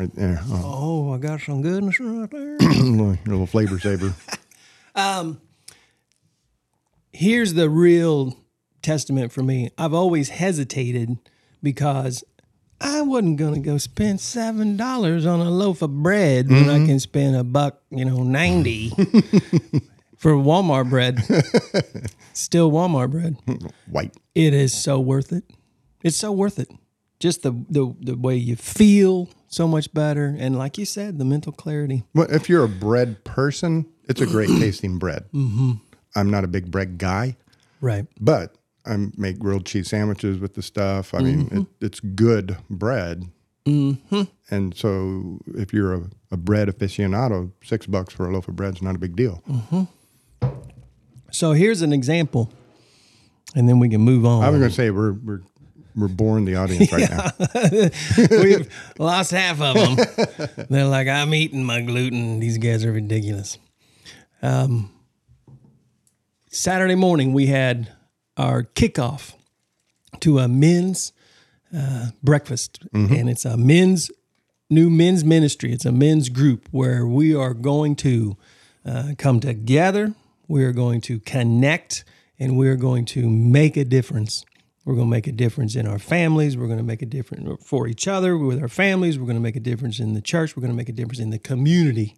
right 0.00 0.14
there. 0.14 0.40
Oh, 0.48 0.62
Oh, 1.10 1.12
I 1.14 1.18
got 1.18 1.40
some 1.40 1.60
goodness 1.62 2.00
right 2.00 2.30
there. 2.30 2.56
little 3.26 3.46
flavor 3.46 3.78
saver. 3.78 4.14
um, 4.94 5.40
Here's 7.12 7.54
the 7.54 7.68
real 7.68 8.36
testament 8.82 9.32
for 9.32 9.42
me. 9.42 9.70
I've 9.76 9.92
always 9.92 10.28
hesitated 10.28 11.18
because 11.62 12.22
I 12.80 13.02
wasn't 13.02 13.36
going 13.36 13.54
to 13.54 13.60
go 13.60 13.78
spend 13.78 14.20
seven 14.20 14.76
dollars 14.76 15.26
on 15.26 15.40
a 15.40 15.50
loaf 15.50 15.82
of 15.82 16.02
bread 16.02 16.48
when 16.48 16.70
I 16.70 16.86
can 16.86 16.98
spend 17.00 17.34
a 17.36 17.42
buck, 17.44 17.82
you 17.90 18.04
know, 18.04 18.22
ninety 18.22 18.90
for 20.16 20.32
Walmart 20.32 20.88
bread. 20.88 21.18
Still 22.32 22.70
Walmart 22.70 23.10
bread. 23.10 23.36
White. 23.86 24.16
It 24.36 24.54
is 24.54 24.72
so 24.72 25.00
worth 25.00 25.32
it. 25.32 25.44
It's 26.04 26.16
so 26.16 26.30
worth 26.32 26.58
it. 26.60 26.70
Just 27.18 27.42
the 27.42 27.50
the 27.68 27.94
the 28.00 28.16
way 28.16 28.36
you 28.36 28.54
feel 28.56 29.28
so 29.50 29.68
much 29.68 29.92
better, 29.92 30.34
and 30.38 30.56
like 30.56 30.78
you 30.78 30.84
said, 30.86 31.18
the 31.18 31.24
mental 31.24 31.52
clarity. 31.52 32.04
Well, 32.14 32.28
if 32.30 32.48
you're 32.48 32.64
a 32.64 32.68
bread 32.68 33.22
person, 33.24 33.84
it's 34.08 34.20
a 34.22 34.26
great 34.26 34.48
tasting 34.60 34.98
bread. 34.98 35.24
Mm-hmm. 35.34 35.72
I'm 36.16 36.30
not 36.30 36.44
a 36.44 36.48
big 36.48 36.70
bread 36.70 36.96
guy, 36.98 37.36
Right. 37.80 38.06
but 38.20 38.54
I 38.86 38.96
make 39.16 39.38
grilled 39.38 39.66
cheese 39.66 39.88
sandwiches 39.90 40.38
with 40.38 40.54
the 40.54 40.62
stuff. 40.62 41.12
I 41.12 41.18
mean, 41.18 41.48
it, 41.80 41.84
it's 41.84 42.00
good 42.00 42.56
bread. 42.70 43.26
Mm-hmm. 43.66 44.22
And 44.50 44.74
so, 44.76 45.38
if 45.48 45.72
you're 45.72 45.94
a, 45.94 46.02
a 46.30 46.36
bread 46.36 46.68
aficionado, 46.68 47.52
six 47.62 47.86
bucks 47.86 48.14
for 48.14 48.26
a 48.28 48.32
loaf 48.32 48.48
of 48.48 48.56
bread 48.56 48.76
is 48.76 48.82
not 48.82 48.94
a 48.96 48.98
big 48.98 49.14
deal. 49.16 49.42
So 51.32 51.52
here's 51.52 51.82
an 51.82 51.92
example, 51.92 52.50
and 53.54 53.68
then 53.68 53.78
we 53.78 53.88
can 53.88 54.00
move 54.00 54.24
on. 54.26 54.42
I 54.42 54.48
was 54.50 54.58
going 54.58 54.70
to 54.70 54.74
say 54.76 54.90
we're 54.90 55.12
we're 55.12 55.42
we're 55.96 56.08
boring 56.08 56.44
the 56.44 56.56
audience 56.56 56.92
right 56.92 57.10
now. 57.10 57.30
We've 58.42 58.92
lost 58.98 59.30
half 59.32 59.60
of 59.60 59.74
them. 59.74 60.66
They're 60.68 60.86
like, 60.86 61.08
I'm 61.08 61.34
eating 61.34 61.64
my 61.64 61.80
gluten. 61.80 62.40
These 62.40 62.58
guys 62.58 62.84
are 62.84 62.92
ridiculous. 62.92 63.58
Um, 64.42 64.92
Saturday 66.48 66.94
morning, 66.94 67.32
we 67.32 67.46
had 67.46 67.92
our 68.36 68.62
kickoff 68.62 69.34
to 70.20 70.38
a 70.38 70.48
men's 70.48 71.12
uh, 71.76 72.08
breakfast, 72.22 72.80
and 72.92 73.28
it's 73.30 73.44
a 73.44 73.56
men's 73.56 74.10
new 74.68 74.88
men's 74.88 75.24
ministry. 75.24 75.72
It's 75.72 75.84
a 75.84 75.92
men's 75.92 76.28
group 76.28 76.68
where 76.70 77.06
we 77.06 77.34
are 77.34 77.54
going 77.54 77.96
to 77.96 78.36
uh, 78.86 79.12
come 79.18 79.40
together. 79.40 80.14
We 80.48 80.64
are 80.64 80.72
going 80.72 81.00
to 81.02 81.20
connect, 81.20 82.04
and 82.38 82.56
we 82.56 82.68
are 82.68 82.76
going 82.76 83.04
to 83.06 83.28
make 83.28 83.76
a 83.76 83.84
difference. 83.84 84.44
We're 84.84 84.94
going 84.94 85.08
to 85.08 85.10
make 85.10 85.26
a 85.26 85.32
difference 85.32 85.76
in 85.76 85.86
our 85.86 85.98
families. 85.98 86.56
We're 86.56 86.66
going 86.66 86.78
to 86.78 86.84
make 86.84 87.02
a 87.02 87.06
difference 87.06 87.62
for 87.64 87.86
each 87.86 88.08
other 88.08 88.36
with 88.38 88.60
our 88.62 88.68
families. 88.68 89.18
We're 89.18 89.26
going 89.26 89.36
to 89.36 89.42
make 89.42 89.56
a 89.56 89.60
difference 89.60 90.00
in 90.00 90.14
the 90.14 90.22
church. 90.22 90.56
We're 90.56 90.62
going 90.62 90.72
to 90.72 90.76
make 90.76 90.88
a 90.88 90.92
difference 90.92 91.18
in 91.18 91.30
the 91.30 91.38
community. 91.38 92.16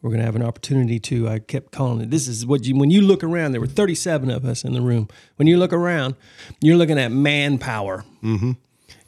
We're 0.00 0.10
going 0.10 0.20
to 0.20 0.24
have 0.24 0.36
an 0.36 0.42
opportunity 0.42 1.00
to. 1.00 1.28
I 1.28 1.40
kept 1.40 1.72
calling 1.72 2.00
it. 2.00 2.10
This 2.10 2.28
is 2.28 2.46
what 2.46 2.64
you. 2.64 2.76
When 2.76 2.90
you 2.90 3.02
look 3.02 3.24
around, 3.24 3.52
there 3.52 3.60
were 3.60 3.66
37 3.66 4.30
of 4.30 4.44
us 4.44 4.64
in 4.64 4.72
the 4.72 4.80
room. 4.80 5.08
When 5.36 5.48
you 5.48 5.58
look 5.58 5.72
around, 5.72 6.14
you're 6.60 6.76
looking 6.76 6.98
at 6.98 7.10
manpower, 7.10 8.04
mm-hmm. 8.22 8.52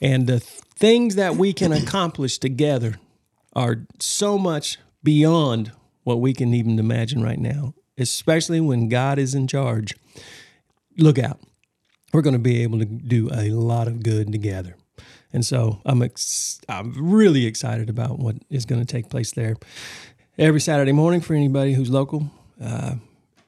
and 0.00 0.26
the 0.26 0.40
things 0.40 1.14
that 1.14 1.36
we 1.36 1.52
can 1.54 1.72
accomplish 1.72 2.38
together 2.38 2.96
are 3.54 3.86
so 4.00 4.36
much 4.36 4.78
beyond 5.02 5.72
what 6.02 6.20
we 6.20 6.34
can 6.34 6.52
even 6.52 6.78
imagine 6.78 7.22
right 7.22 7.38
now. 7.38 7.74
Especially 7.96 8.60
when 8.60 8.88
God 8.88 9.18
is 9.18 9.34
in 9.34 9.46
charge. 9.46 9.94
Look 10.98 11.18
out 11.18 11.38
we're 12.12 12.22
going 12.22 12.34
to 12.34 12.38
be 12.38 12.62
able 12.62 12.78
to 12.78 12.84
do 12.84 13.28
a 13.32 13.50
lot 13.50 13.88
of 13.88 14.02
good 14.02 14.30
together. 14.32 14.76
And 15.32 15.44
so 15.44 15.80
I'm 15.84 16.02
ex- 16.02 16.60
I'm 16.68 16.92
really 17.12 17.46
excited 17.46 17.88
about 17.88 18.18
what 18.18 18.36
is 18.50 18.66
going 18.66 18.84
to 18.84 18.86
take 18.86 19.08
place 19.08 19.32
there 19.32 19.56
every 20.38 20.60
Saturday 20.60 20.92
morning 20.92 21.20
for 21.20 21.34
anybody 21.34 21.72
who's 21.72 21.90
local. 21.90 22.30
Uh, 22.62 22.96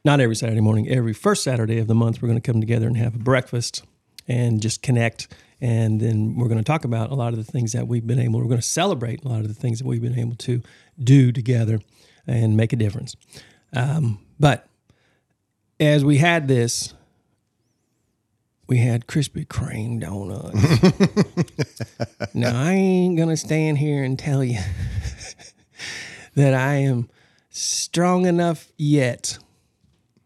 not 0.04 0.20
every 0.20 0.36
Saturday 0.36 0.60
morning, 0.60 0.88
every 0.88 1.12
first 1.12 1.42
Saturday 1.42 1.78
of 1.78 1.86
the 1.86 1.94
month, 1.94 2.20
we're 2.20 2.28
going 2.28 2.40
to 2.40 2.52
come 2.52 2.60
together 2.60 2.86
and 2.86 2.96
have 2.96 3.14
a 3.14 3.18
breakfast 3.18 3.84
and 4.28 4.60
just 4.60 4.82
connect. 4.82 5.28
And 5.60 6.00
then 6.00 6.36
we're 6.36 6.48
going 6.48 6.58
to 6.58 6.64
talk 6.64 6.84
about 6.84 7.10
a 7.10 7.14
lot 7.14 7.32
of 7.32 7.38
the 7.38 7.50
things 7.50 7.72
that 7.72 7.86
we've 7.88 8.06
been 8.06 8.18
able. 8.18 8.40
We're 8.40 8.48
going 8.48 8.60
to 8.60 8.62
celebrate 8.62 9.24
a 9.24 9.28
lot 9.28 9.40
of 9.40 9.48
the 9.48 9.54
things 9.54 9.78
that 9.78 9.86
we've 9.86 10.02
been 10.02 10.18
able 10.18 10.36
to 10.36 10.62
do 11.02 11.32
together 11.32 11.80
and 12.26 12.56
make 12.56 12.72
a 12.72 12.76
difference. 12.76 13.16
Um, 13.72 14.18
but 14.38 14.66
as 15.80 16.04
we 16.04 16.18
had 16.18 16.48
this, 16.48 16.92
we 18.66 18.78
had 18.78 19.06
Krispy 19.06 19.46
Kreme 19.46 20.00
donuts. 20.00 20.54
now 22.34 22.58
I 22.58 22.72
ain't 22.72 23.18
gonna 23.18 23.36
stand 23.36 23.78
here 23.78 24.02
and 24.02 24.18
tell 24.18 24.42
you 24.42 24.60
that 26.34 26.54
I 26.54 26.76
am 26.76 27.08
strong 27.50 28.26
enough 28.26 28.72
yet 28.76 29.38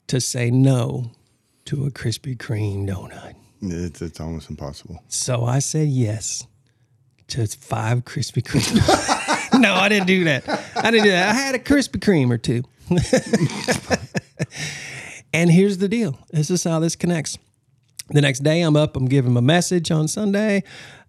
to 0.06 0.20
say 0.20 0.50
no 0.50 1.10
to 1.66 1.84
a 1.86 1.90
Krispy 1.90 2.36
Kreme 2.36 2.88
donut. 2.88 3.34
It's 3.60 4.00
it's 4.00 4.20
almost 4.20 4.50
impossible. 4.50 5.02
So 5.08 5.44
I 5.44 5.58
said 5.58 5.88
yes 5.88 6.46
to 7.28 7.46
five 7.46 8.04
Krispy 8.04 8.42
Kreme. 8.42 8.76
no, 9.60 9.74
I 9.74 9.88
didn't 9.88 10.06
do 10.06 10.24
that. 10.24 10.48
I 10.76 10.90
didn't 10.90 11.04
do 11.04 11.10
that. 11.10 11.28
I 11.28 11.32
had 11.32 11.54
a 11.54 11.58
Krispy 11.58 11.98
Kreme 11.98 12.30
or 12.30 12.38
two. 12.38 12.62
and 15.34 15.50
here's 15.50 15.78
the 15.78 15.88
deal. 15.88 16.18
This 16.30 16.50
is 16.50 16.64
how 16.64 16.78
this 16.78 16.96
connects. 16.96 17.36
The 18.10 18.20
next 18.22 18.40
day, 18.40 18.62
I'm 18.62 18.76
up, 18.76 18.96
I'm 18.96 19.06
giving 19.06 19.36
a 19.36 19.42
message 19.42 19.90
on 19.90 20.08
Sunday. 20.08 20.62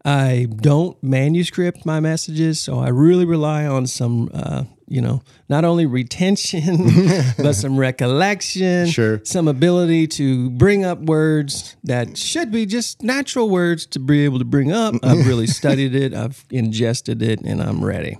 I 0.05 0.47
don't 0.49 1.01
manuscript 1.03 1.85
my 1.85 1.99
messages, 1.99 2.59
so 2.59 2.79
I 2.79 2.89
really 2.89 3.25
rely 3.25 3.65
on 3.65 3.85
some, 3.87 4.29
uh, 4.33 4.63
you 4.87 5.01
know, 5.01 5.21
not 5.49 5.65
only 5.65 5.85
retention, 5.85 6.77
but 7.37 7.53
some 7.53 7.77
recollection, 7.77 8.87
Sure. 8.87 9.19
some 9.23 9.47
ability 9.47 10.07
to 10.07 10.49
bring 10.51 10.83
up 10.85 10.99
words 10.99 11.75
that 11.83 12.17
should 12.17 12.51
be 12.51 12.65
just 12.65 13.01
natural 13.03 13.49
words 13.49 13.85
to 13.87 13.99
be 13.99 14.23
able 14.25 14.39
to 14.39 14.45
bring 14.45 14.71
up. 14.71 14.95
I've 15.03 15.25
really 15.27 15.47
studied 15.47 15.93
it, 15.95 16.13
I've 16.13 16.45
ingested 16.49 17.21
it, 17.21 17.41
and 17.41 17.61
I'm 17.61 17.83
ready. 17.83 18.17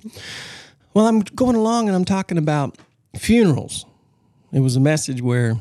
Well, 0.94 1.08
I'm 1.08 1.22
going 1.22 1.56
along 1.56 1.88
and 1.88 1.96
I'm 1.96 2.06
talking 2.06 2.38
about 2.38 2.78
funerals. 3.18 3.86
It 4.52 4.60
was 4.60 4.76
a 4.76 4.80
message 4.82 5.22
where, 5.22 5.60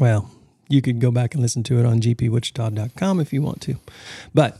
well, 0.00 0.30
you 0.68 0.82
could 0.82 1.00
go 1.00 1.10
back 1.10 1.34
and 1.34 1.42
listen 1.42 1.62
to 1.64 1.78
it 1.78 1.86
on 1.86 2.00
gpwichita.com 2.00 3.20
if 3.20 3.32
you 3.32 3.42
want 3.42 3.60
to. 3.62 3.76
But 4.34 4.58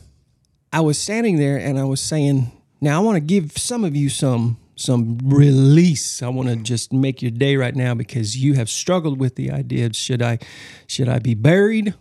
I 0.73 0.81
was 0.81 0.97
standing 0.97 1.37
there 1.37 1.57
and 1.57 1.79
I 1.79 1.83
was 1.83 2.01
saying, 2.01 2.51
now 2.81 3.01
I 3.01 3.03
want 3.03 3.15
to 3.15 3.21
give 3.21 3.57
some 3.57 3.83
of 3.83 3.95
you 3.95 4.09
some 4.09 4.57
some 4.75 5.17
release. 5.25 6.23
I 6.23 6.29
want 6.29 6.47
to 6.47 6.55
just 6.55 6.93
make 6.93 7.21
your 7.21 7.31
day 7.31 7.57
right 7.57 7.75
now 7.75 7.93
because 7.93 8.37
you 8.37 8.53
have 8.53 8.69
struggled 8.69 9.19
with 9.19 9.35
the 9.35 9.51
idea 9.51 9.85
of 9.85 9.95
should 9.95 10.21
I 10.21 10.39
should 10.87 11.09
I 11.09 11.19
be 11.19 11.33
buried 11.33 11.93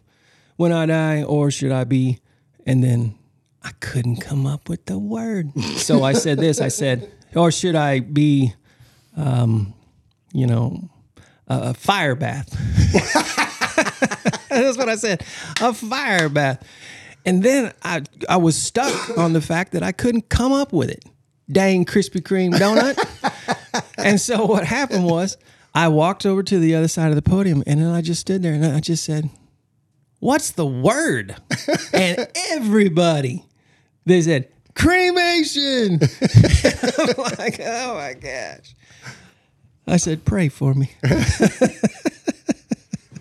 when 0.56 0.72
I 0.72 0.86
die 0.86 1.22
or 1.22 1.50
should 1.50 1.72
I 1.72 1.84
be 1.84 2.20
and 2.66 2.82
then 2.84 3.18
I 3.62 3.72
couldn't 3.80 4.18
come 4.18 4.46
up 4.46 4.68
with 4.68 4.86
the 4.86 4.98
word. 4.98 5.52
So 5.78 6.04
I 6.04 6.12
said 6.12 6.38
this, 6.38 6.60
I 6.60 6.68
said, 6.68 7.10
or 7.34 7.50
should 7.50 7.74
I 7.74 7.98
be 8.00 8.54
um, 9.16 9.74
you 10.32 10.46
know, 10.46 10.88
a, 11.48 11.70
a 11.70 11.74
fire 11.74 12.14
bath? 12.14 12.54
That's 14.64 14.78
what 14.78 14.88
I 14.88 14.96
said. 14.96 15.24
A 15.60 15.72
fire 15.72 16.28
bath. 16.28 16.66
And 17.24 17.42
then 17.42 17.72
I 17.82 18.02
I 18.28 18.36
was 18.36 18.56
stuck 18.56 18.92
on 19.18 19.32
the 19.32 19.40
fact 19.40 19.72
that 19.72 19.82
I 19.82 19.92
couldn't 19.92 20.28
come 20.28 20.52
up 20.52 20.72
with 20.72 20.90
it. 20.90 21.04
Dang 21.50 21.84
Krispy 21.84 22.20
Kreme 22.20 22.54
donut. 22.54 22.96
and 23.98 24.20
so 24.20 24.44
what 24.44 24.64
happened 24.64 25.04
was 25.04 25.36
I 25.74 25.88
walked 25.88 26.26
over 26.26 26.42
to 26.42 26.58
the 26.58 26.74
other 26.74 26.88
side 26.88 27.08
of 27.08 27.16
the 27.16 27.22
podium 27.22 27.62
and 27.66 27.80
then 27.80 27.88
I 27.88 28.02
just 28.02 28.20
stood 28.20 28.42
there 28.42 28.52
and 28.52 28.64
I 28.64 28.80
just 28.80 29.04
said, 29.04 29.30
What's 30.20 30.50
the 30.50 30.66
word? 30.66 31.36
and 31.92 32.28
everybody 32.50 33.44
they 34.08 34.22
said, 34.22 34.48
cremation. 34.74 36.00
I'm 36.98 37.34
like, 37.36 37.60
oh 37.60 37.94
my 37.94 38.14
gosh. 38.14 38.74
I 39.86 39.98
said, 39.98 40.24
pray 40.24 40.48
for 40.48 40.72
me. 40.72 40.90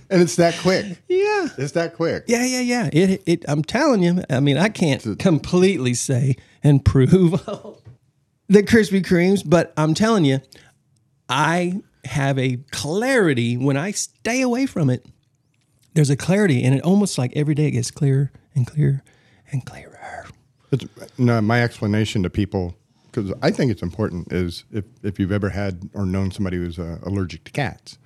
And 0.10 0.22
it's 0.22 0.38
that 0.38 0.58
quick. 0.60 0.86
yeah. 1.08 1.50
It's 1.58 1.74
that 1.74 1.96
quick. 1.96 2.26
Yeah, 2.28 2.46
yeah, 2.46 2.62
yeah. 2.62 2.90
It, 2.94 3.24
it. 3.26 3.46
I'm 3.48 3.64
telling 3.64 4.04
you. 4.04 4.24
I 4.30 4.40
mean, 4.40 4.58
I 4.58 4.70
can't 4.70 5.20
completely 5.20 5.94
say 5.94 6.38
and 6.64 6.84
prove 6.84 7.32
the 8.48 8.64
Krispy 8.64 9.04
Kremes, 9.04 9.44
but 9.46 9.74
I'm 9.76 9.94
telling 9.94 10.26
you, 10.26 10.40
I 11.28 11.82
have 12.06 12.40
a 12.40 12.58
clarity 12.72 13.58
when 13.58 13.76
I 13.76 13.92
stay 13.92 14.42
away 14.42 14.66
from 14.66 14.90
it. 14.90 15.06
There's 15.94 16.10
a 16.10 16.16
clarity, 16.16 16.64
and 16.64 16.76
it 16.76 16.84
almost 16.84 17.18
like 17.18 17.36
every 17.36 17.56
day 17.56 17.68
it 17.68 17.72
gets 17.72 17.92
clearer 17.92 18.32
and 18.56 18.66
clearer 18.68 19.04
and 19.52 19.66
clearer. 19.66 20.26
It's, 20.72 20.86
no, 21.18 21.42
my 21.42 21.64
explanation 21.64 22.24
to 22.24 22.30
people, 22.30 22.76
because 23.06 23.34
I 23.42 23.52
think 23.52 23.72
it's 23.72 23.82
important, 23.82 24.32
is 24.32 24.66
if, 24.72 24.86
if 25.02 25.20
you've 25.20 25.32
ever 25.32 25.50
had 25.50 25.90
or 25.94 26.06
known 26.06 26.32
somebody 26.32 26.58
who's 26.58 26.78
uh, 26.78 27.00
allergic 27.04 27.46
to 27.46 27.52
cats 27.52 27.98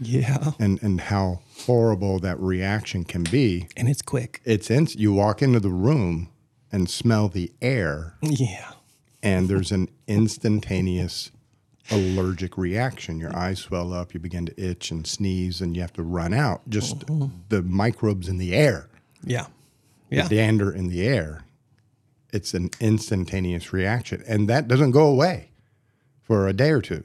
Yeah, 0.00 0.52
and, 0.58 0.82
and 0.82 1.00
how 1.00 1.40
horrible 1.66 2.18
that 2.20 2.38
reaction 2.40 3.04
can 3.04 3.22
be, 3.24 3.68
and 3.76 3.88
it's 3.88 4.02
quick. 4.02 4.40
it's 4.44 4.70
in, 4.70 4.88
you 4.92 5.12
walk 5.12 5.42
into 5.42 5.60
the 5.60 5.70
room 5.70 6.28
and 6.70 6.88
smell 6.90 7.28
the 7.28 7.52
air, 7.60 8.16
Yeah, 8.22 8.72
and 9.22 9.48
there's 9.48 9.70
an 9.70 9.88
instantaneous 10.06 11.30
allergic 11.90 12.56
reaction. 12.56 13.18
Your 13.18 13.36
eyes 13.36 13.60
swell 13.60 13.92
up, 13.92 14.14
you 14.14 14.20
begin 14.20 14.46
to 14.46 14.60
itch 14.60 14.90
and 14.90 15.06
sneeze, 15.06 15.60
and 15.60 15.76
you 15.76 15.82
have 15.82 15.92
to 15.94 16.02
run 16.02 16.34
out. 16.34 16.68
Just 16.68 17.00
mm-hmm. 17.00 17.36
the 17.48 17.62
microbes 17.62 18.28
in 18.28 18.38
the 18.38 18.54
air, 18.54 18.88
yeah, 19.24 19.46
yeah. 20.10 20.26
the 20.26 20.36
dander 20.36 20.72
in 20.72 20.88
the 20.88 21.06
air 21.06 21.44
it's 22.32 22.54
an 22.54 22.70
instantaneous 22.80 23.72
reaction, 23.72 24.24
and 24.26 24.48
that 24.48 24.66
doesn't 24.66 24.92
go 24.92 25.06
away 25.06 25.50
for 26.22 26.48
a 26.48 26.52
day 26.52 26.70
or 26.70 26.80
two. 26.80 27.04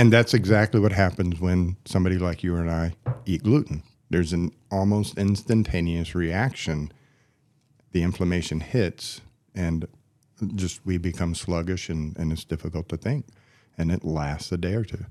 And 0.00 0.10
that's 0.10 0.32
exactly 0.32 0.80
what 0.80 0.92
happens 0.92 1.40
when 1.40 1.76
somebody 1.84 2.16
like 2.16 2.42
you 2.42 2.56
and 2.56 2.70
I 2.70 2.94
eat 3.26 3.42
gluten. 3.42 3.82
There's 4.08 4.32
an 4.32 4.50
almost 4.70 5.18
instantaneous 5.18 6.14
reaction. 6.14 6.90
The 7.92 8.02
inflammation 8.02 8.60
hits, 8.60 9.20
and 9.54 9.86
just 10.54 10.80
we 10.86 10.96
become 10.96 11.34
sluggish, 11.34 11.90
and, 11.90 12.16
and 12.16 12.32
it's 12.32 12.44
difficult 12.44 12.88
to 12.88 12.96
think. 12.96 13.26
And 13.76 13.92
it 13.92 14.02
lasts 14.02 14.50
a 14.52 14.56
day 14.56 14.72
or 14.72 14.84
two. 14.84 15.04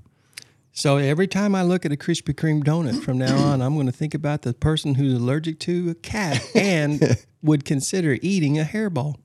So 0.72 0.96
every 0.96 1.28
time 1.28 1.54
I 1.54 1.62
look 1.62 1.86
at 1.86 1.92
a 1.92 1.96
Krispy 1.96 2.34
Kreme 2.34 2.64
donut 2.64 3.00
from 3.00 3.16
now 3.16 3.36
on, 3.36 3.62
I'm 3.62 3.74
going 3.74 3.86
to 3.86 3.92
think 3.92 4.14
about 4.14 4.42
the 4.42 4.54
person 4.54 4.96
who's 4.96 5.14
allergic 5.14 5.60
to 5.60 5.90
a 5.90 5.94
cat 5.94 6.44
and 6.56 7.16
would 7.42 7.64
consider 7.64 8.18
eating 8.22 8.58
a 8.58 8.64
hairball. 8.64 9.18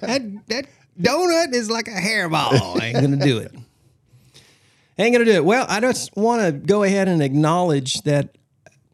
that, 0.00 0.40
that 0.46 0.66
donut 1.00 1.54
is 1.54 1.70
like 1.70 1.88
a 1.88 1.92
hairball. 1.92 2.52
I 2.80 2.86
ain't 2.86 2.98
going 3.00 3.18
to 3.18 3.24
do 3.24 3.38
it. 3.38 3.52
Ain't 4.96 5.12
going 5.14 5.24
to 5.24 5.32
do 5.32 5.36
it. 5.36 5.44
Well, 5.44 5.66
I 5.68 5.80
just 5.80 6.16
want 6.16 6.42
to 6.42 6.52
go 6.52 6.84
ahead 6.84 7.08
and 7.08 7.22
acknowledge 7.22 8.02
that 8.02 8.36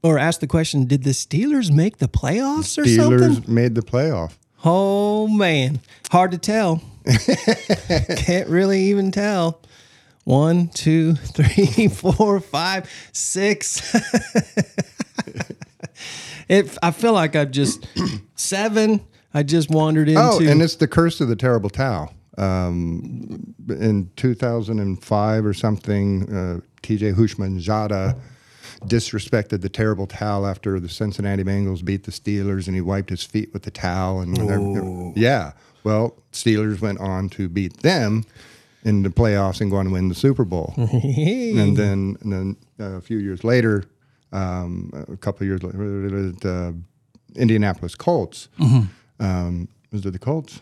or 0.03 0.19
ask 0.19 0.41
the 0.41 0.47
question 0.47 0.87
Did 0.87 1.05
the 1.05 1.11
Steelers 1.11 1.71
make 1.71 1.99
the 1.99 2.09
playoffs 2.09 2.79
or 2.79 2.87
something? 2.87 3.19
Steelers 3.19 3.35
something? 3.35 3.55
made 3.55 3.75
the 3.75 3.83
playoff. 3.83 4.33
Oh, 4.65 5.29
man. 5.29 5.81
Hard 6.11 6.33
to 6.33 6.39
tell. 6.39 6.83
Can't 8.17 8.49
really 8.49 8.81
even 8.85 9.11
tell. 9.11 9.61
One, 10.25 10.69
two, 10.69 11.15
three, 11.17 11.89
four, 11.89 12.41
five, 12.41 12.91
six. 13.13 13.95
it, 16.49 16.77
I 16.83 16.91
feel 16.91 17.13
like 17.13 17.37
I've 17.37 17.51
just 17.51 17.87
seven. 18.37 19.01
I 19.33 19.43
just 19.43 19.71
wandered 19.71 20.09
into. 20.09 20.21
Oh, 20.21 20.41
and 20.41 20.61
it's 20.63 20.77
the 20.77 20.89
curse 20.89 21.21
of 21.21 21.29
the 21.29 21.37
terrible 21.37 21.71
towel. 21.71 22.13
Um, 22.39 23.55
in 23.69 24.11
2005 24.17 25.45
or 25.45 25.55
something, 25.55 26.23
uh, 26.23 26.61
TJ 26.83 27.15
Houshmandzadeh 27.15 28.19
disrespected 28.87 29.61
the 29.61 29.69
terrible 29.69 30.07
towel 30.07 30.47
after 30.47 30.81
the 30.81 30.89
Cincinnati 30.89 31.45
Bengals 31.45 31.85
beat 31.85 32.05
the 32.05 32.13
Steelers, 32.13 32.67
and 32.67 32.75
he 32.75 32.81
wiped 32.81 33.11
his 33.11 33.23
feet 33.23 33.53
with 33.53 33.63
the 33.65 33.71
towel. 33.71 34.21
And 34.21 35.17
yeah, 35.17 35.53
well, 35.85 36.17
Steelers 36.33 36.81
went 36.81 36.99
on 37.01 37.29
to 37.31 37.49
beat 37.49 37.79
them 37.79 38.25
in 38.85 39.03
the 39.03 39.11
playoffs 39.11 39.61
and 39.61 39.71
go 39.71 39.77
on 39.77 39.87
to 39.87 39.91
win 39.91 40.09
the 40.09 40.15
Super 40.15 40.45
Bowl. 40.45 40.73
and 40.77 41.77
then, 41.77 42.17
and 42.23 42.33
then 42.33 42.57
uh, 42.81 42.97
a 42.97 43.01
few 43.01 43.19
years 43.19 43.45
later, 43.45 43.85
um, 44.33 44.91
a 45.09 45.17
couple 45.17 45.45
of 45.45 45.49
years 45.49 45.63
later, 45.63 45.79
the 45.79 46.75
Indianapolis 47.37 47.95
Colts. 47.95 48.49
Um, 49.21 49.69
was 49.93 50.05
it 50.05 50.13
the 50.13 50.19
Colts? 50.19 50.61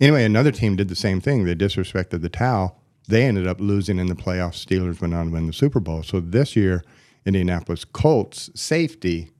Anyway, 0.00 0.24
another 0.24 0.50
team 0.50 0.76
did 0.76 0.88
the 0.88 0.96
same 0.96 1.20
thing. 1.20 1.44
They 1.44 1.54
disrespected 1.54 2.22
the 2.22 2.28
towel. 2.28 2.80
They 3.08 3.24
ended 3.24 3.46
up 3.46 3.60
losing 3.60 3.98
in 3.98 4.06
the 4.06 4.14
playoffs. 4.14 4.64
Steelers 4.64 5.00
went 5.00 5.14
on 5.14 5.26
to 5.26 5.32
win 5.32 5.46
the 5.46 5.52
Super 5.52 5.80
Bowl. 5.80 6.02
So 6.02 6.20
this 6.20 6.56
year, 6.56 6.82
Indianapolis 7.26 7.84
Colts 7.84 8.50
safety, 8.54 9.30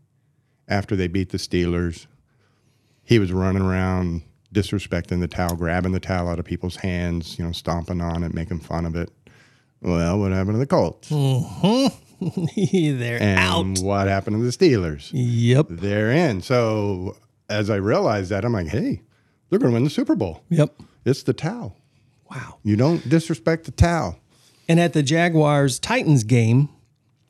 after 0.69 0.95
they 0.95 1.09
beat 1.09 1.31
the 1.31 1.39
Steelers, 1.39 2.07
he 3.05 3.19
was 3.19 3.33
running 3.33 3.63
around 3.63 4.23
disrespecting 4.55 5.21
the 5.21 5.29
towel, 5.29 5.57
grabbing 5.57 5.93
the 5.93 6.01
towel 6.01 6.29
out 6.29 6.39
of 6.39 6.45
people's 6.45 6.77
hands, 6.77 7.39
you 7.39 7.45
know, 7.45 7.53
stomping 7.53 8.01
on 8.01 8.23
it, 8.23 8.35
making 8.35 8.61
fun 8.61 8.85
of 8.87 8.95
it. 8.95 9.11
Well, 9.81 10.19
what 10.19 10.33
happened 10.33 10.55
to 10.55 10.59
the 10.59 10.67
Colts? 10.67 11.11
They're 12.57 13.23
and 13.23 13.39
out. 13.79 13.85
what 13.85 14.09
happened 14.09 14.37
to 14.37 14.43
the 14.43 14.51
Steelers? 14.51 15.11
Yep. 15.13 15.67
They're 15.71 16.11
in. 16.11 16.41
So 16.43 17.17
as 17.49 17.71
I 17.71 17.77
realized 17.77 18.31
that, 18.31 18.45
I'm 18.45 18.53
like, 18.53 18.69
hey, 18.69 19.03
they're 19.51 19.59
going 19.59 19.71
to 19.71 19.75
win 19.75 19.85
the 19.85 19.91
Super 19.91 20.15
Bowl. 20.15 20.43
Yep. 20.49 20.75
It's 21.05 21.23
the 21.23 21.33
towel. 21.33 21.77
Wow. 22.31 22.59
You 22.63 22.77
don't 22.77 23.07
disrespect 23.09 23.65
the 23.65 23.73
towel. 23.73 24.19
And 24.69 24.81
at 24.81 24.93
the 24.93 25.03
Jaguars 25.03 25.79
Titans 25.79 26.25
game, 26.25 26.69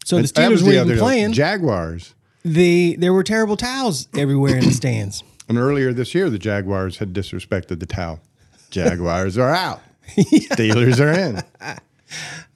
so 0.05 0.17
the 0.17 0.29
Steelers 0.29 0.63
were 0.63 0.73
even 0.73 0.99
playing. 0.99 1.33
Jaguars. 1.33 2.15
the 2.45 2.97
there 2.99 3.13
were 3.13 3.23
terrible 3.23 3.57
towels 3.57 4.09
everywhere 4.17 4.57
in 4.57 4.65
the 4.65 4.73
stands. 4.73 5.23
And 5.49 5.59
earlier 5.59 5.93
this 5.93 6.15
year, 6.15 6.31
the 6.31 6.39
Jaguars 6.39 6.99
had 6.99 7.13
disrespected 7.13 7.81
the 7.81 7.85
towel. 7.85 8.21
Jaguars 8.71 9.37
are 9.37 9.51
out. 9.53 9.83
Steelers 10.17 11.01
are 11.01 11.11
in. 11.11 11.43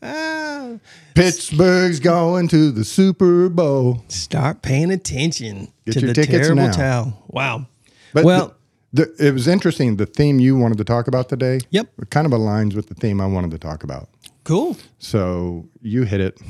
Pittsburgh's 1.14 2.00
going 2.00 2.48
to 2.48 2.70
the 2.70 2.84
Super 2.84 3.48
Bowl. 3.48 4.04
start 4.08 4.62
paying 4.62 4.90
attention 4.90 5.72
Get 5.84 5.92
to 5.94 6.00
your 6.00 6.08
the 6.08 6.14
tickets 6.14 6.46
terrible 6.48 6.66
now. 6.66 6.72
towel. 6.72 7.24
Wow. 7.28 7.66
But 8.12 8.24
well, 8.24 8.54
the, 8.92 9.06
the, 9.18 9.28
it 9.28 9.32
was 9.32 9.48
interesting. 9.48 9.96
The 9.96 10.06
theme 10.06 10.40
you 10.40 10.56
wanted 10.56 10.78
to 10.78 10.84
talk 10.84 11.08
about 11.08 11.28
today, 11.28 11.60
Yep. 11.70 11.88
it 12.02 12.10
kind 12.10 12.26
of 12.26 12.32
aligns 12.32 12.74
with 12.74 12.88
the 12.88 12.94
theme 12.94 13.20
I 13.20 13.26
wanted 13.26 13.50
to 13.52 13.58
talk 13.58 13.82
about. 13.84 14.08
cool. 14.44 14.76
So 14.98 15.68
you 15.82 16.02
hit 16.04 16.20
it, 16.20 16.40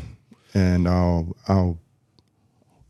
and 0.54 0.88
I'll 0.88 1.36
I'll, 1.48 1.56
I'll 1.58 1.78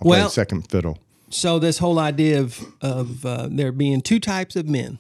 Well- 0.03 0.27
play 0.29 0.33
second 0.33 0.71
fiddle. 0.71 0.99
So 1.29 1.59
this 1.59 1.79
whole 1.79 1.99
idea 1.99 2.41
of 2.41 2.65
of 2.81 3.27
uh, 3.27 3.49
there 3.51 3.73
being 3.73 4.01
two 4.01 4.21
types 4.21 4.55
of 4.57 4.67
men. 4.69 4.99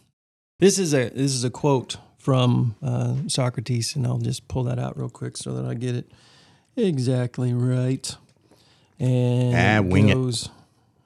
This 0.58 0.78
is 0.78 0.92
a 0.92 1.08
this 1.10 1.32
is 1.32 1.44
a 1.44 1.50
quote 1.50 1.98
from 2.26 2.74
uh, 2.82 3.14
Socrates, 3.28 3.94
and 3.94 4.04
I'll 4.04 4.18
just 4.18 4.48
pull 4.48 4.64
that 4.64 4.80
out 4.80 4.98
real 4.98 5.08
quick 5.08 5.36
so 5.36 5.52
that 5.54 5.64
I 5.64 5.74
get 5.74 5.94
it 5.94 6.10
exactly 6.74 7.54
right. 7.54 8.16
And 8.98 9.54
Ah, 9.54 9.88
wing 9.88 10.08
it. 10.08 10.14
goes, 10.14 10.48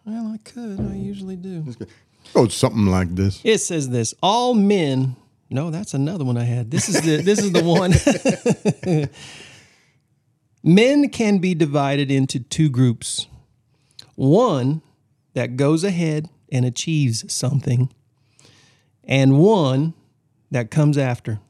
Well, 0.06 0.28
I 0.32 0.38
could. 0.38 0.80
I 0.80 0.94
usually 0.96 1.36
do. 1.36 1.74
Oh, 2.34 2.48
something 2.48 2.86
like 2.86 3.14
this. 3.16 3.42
It 3.44 3.58
says 3.58 3.90
this: 3.90 4.14
All 4.22 4.54
men. 4.54 5.14
No, 5.50 5.70
that's 5.70 5.92
another 5.92 6.24
one 6.24 6.38
I 6.38 6.44
had. 6.44 6.70
This 6.70 6.88
is 6.88 7.02
the 7.02 7.18
this 7.18 7.38
is 7.38 7.52
the 7.52 7.64
one. 7.64 7.92
men 10.62 11.10
can 11.10 11.36
be 11.36 11.54
divided 11.54 12.10
into 12.10 12.40
two 12.40 12.70
groups. 12.70 13.26
One 14.14 14.80
that 15.34 15.56
goes 15.58 15.84
ahead 15.84 16.30
and 16.50 16.64
achieves 16.64 17.30
something, 17.30 17.92
and 19.04 19.38
one 19.38 19.92
that 20.50 20.70
comes 20.70 20.96
after 20.98 21.40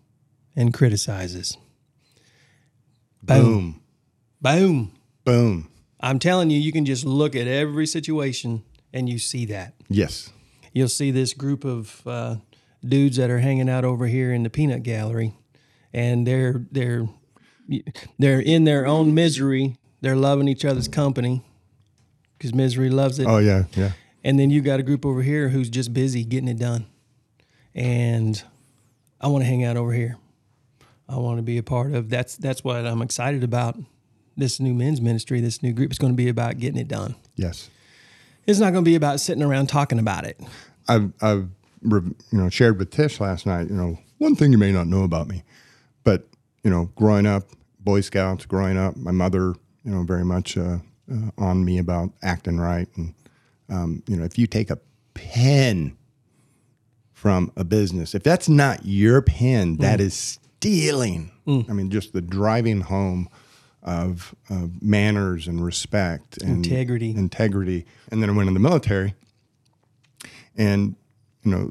and 0.57 0.73
criticizes. 0.75 1.57
Boom. 3.23 3.81
Boom, 4.41 4.43
Boom. 4.43 4.93
boom. 5.25 5.69
I'm 6.01 6.19
telling 6.19 6.51
you, 6.51 6.59
you 6.59 6.73
can 6.73 6.85
just 6.87 7.05
look 7.05 7.37
at 7.37 7.47
every 7.47 7.87
situation 7.87 8.63
and 8.93 9.09
you 9.09 9.19
see 9.19 9.45
that 9.47 9.75
Yes. 9.89 10.31
you'll 10.73 10.89
see 10.89 11.11
this 11.11 11.35
group 11.35 11.65
of 11.65 12.03
uh, 12.07 12.37
dudes 12.83 13.19
that 13.19 13.29
are 13.31 13.39
hanging 13.41 13.69
out 13.69 13.85
over 13.85 14.07
here 14.07 14.33
in 14.33 14.43
the 14.43 14.51
peanut 14.51 14.83
gallery, 14.83 15.35
and 15.93 16.27
they're 16.27 16.65
they're 16.73 17.07
they're 18.19 18.41
in 18.41 18.65
their 18.65 18.87
own 18.87 19.15
misery. 19.15 19.77
They're 20.01 20.17
loving 20.17 20.49
each 20.49 20.65
other's 20.65 20.89
company 20.89 21.45
because 22.39 22.55
misery 22.55 22.89
loves 22.89 23.19
it. 23.19 23.27
Oh 23.29 23.39
yeah, 23.39 23.65
yeah. 23.77 23.93
And 24.25 24.39
then 24.39 24.49
you 24.51 24.63
got 24.63 24.81
a 24.81 24.83
group 24.83 25.05
over 25.05 25.23
here 25.23 25.51
who's 25.51 25.69
just 25.69 25.93
busy 25.93 26.25
getting 26.25 26.49
it 26.49 26.59
done, 26.59 26.87
and 27.75 28.43
I 29.21 29.29
want 29.29 29.43
to 29.43 29.47
hang 29.47 29.65
out 29.65 29.77
over 29.77 29.93
here. 29.93 30.17
I 31.09 31.17
want 31.17 31.39
to 31.39 31.43
be 31.43 31.59
a 31.59 31.63
part 31.63 31.93
of. 31.93 32.09
That's 32.09 32.37
that's 32.37 32.63
what 32.63 32.87
I'm 32.87 33.03
excited 33.03 33.43
about. 33.43 33.77
This 34.37 34.61
new 34.61 34.73
men's 34.73 35.01
ministry, 35.01 35.41
this 35.41 35.63
new 35.63 35.73
group 35.73 35.91
is 35.91 35.99
going 35.99 36.13
to 36.13 36.17
be 36.17 36.29
about 36.29 36.59
getting 36.59 36.81
it 36.81 36.89
done. 36.89 37.17
Yes. 37.37 37.69
It's 38.47 38.59
not 38.59 38.73
going 38.73 38.85
to 38.85 38.89
be 38.89 38.95
about 38.95 39.21
sitting 39.21 39.43
around 39.43 39.69
talking 39.69 39.99
about 39.99 40.25
it. 40.25 40.41
I've 40.89 41.13
I've 41.21 41.49
you 41.83 42.15
know 42.33 42.49
shared 42.49 42.79
with 42.79 42.91
Tish 42.91 43.21
last 43.21 43.45
night. 43.45 43.69
You 43.69 43.75
know, 43.75 43.99
one 44.19 44.37
thing 44.37 44.53
you 44.53 44.59
may 44.59 44.73
not 44.73 44.87
know 44.87 45.03
about 45.03 45.29
me, 45.29 45.43
but 46.05 46.27
you 46.63 46.71
know, 46.71 46.91
growing 46.95 47.27
up, 47.27 47.45
Boy 47.81 48.01
Scouts, 48.01 48.47
growing 48.47 48.79
up, 48.79 48.97
my 48.97 49.11
mother, 49.11 49.55
you 49.85 49.91
know, 49.91 50.03
very 50.05 50.25
much 50.25 50.57
uh, 50.57 50.79
uh, 51.13 51.31
on 51.39 51.65
me 51.65 51.79
about 51.79 52.11
acting 52.23 52.59
right, 52.59 52.89
and 52.97 53.15
um, 53.69 54.03
you 54.07 54.17
know, 54.17 54.25
if 54.25 54.39
you 54.39 54.47
take 54.47 54.71
a 54.71 54.79
pen 55.15 55.97
from 57.21 57.53
a 57.55 57.65
business, 57.65 58.15
if 58.15 58.23
that's 58.23 58.49
not 58.49 58.81
your 58.87 59.21
pen, 59.21 59.77
that 59.77 60.01
is 60.01 60.15
stealing. 60.15 61.31
I 61.47 61.73
mean, 61.75 61.91
just 61.91 62.15
the 62.15 62.23
driving 62.23 62.81
home 62.81 63.29
of, 63.83 64.35
of 64.49 64.81
manners 64.83 65.47
and 65.47 65.63
respect 65.63 66.41
and 66.41 66.65
Integrity. 66.65 67.11
integrity. 67.11 67.85
And 68.11 68.23
then 68.23 68.31
I 68.31 68.33
went 68.33 68.49
in 68.49 68.55
the 68.55 68.61
military, 68.61 69.13
and 70.57 70.97
you 71.43 71.51
know, 71.51 71.71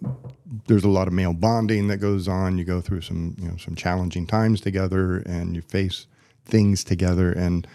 there's 0.68 0.84
a 0.84 0.90
lot 0.90 1.08
of 1.08 1.14
male 1.14 1.34
bonding 1.34 1.88
that 1.88 1.98
goes 1.98 2.28
on. 2.28 2.60
You 2.60 2.64
go 2.64 2.80
through 2.80 3.02
some 3.02 3.36
you 3.40 3.48
know 3.48 3.58
some 3.58 3.74
challenging 3.76 4.28
times 4.28 4.62
together, 4.62 5.18
and 5.26 5.56
you 5.56 5.62
face 5.64 6.06
things 6.46 6.84
together. 6.84 7.32
And 7.32 7.68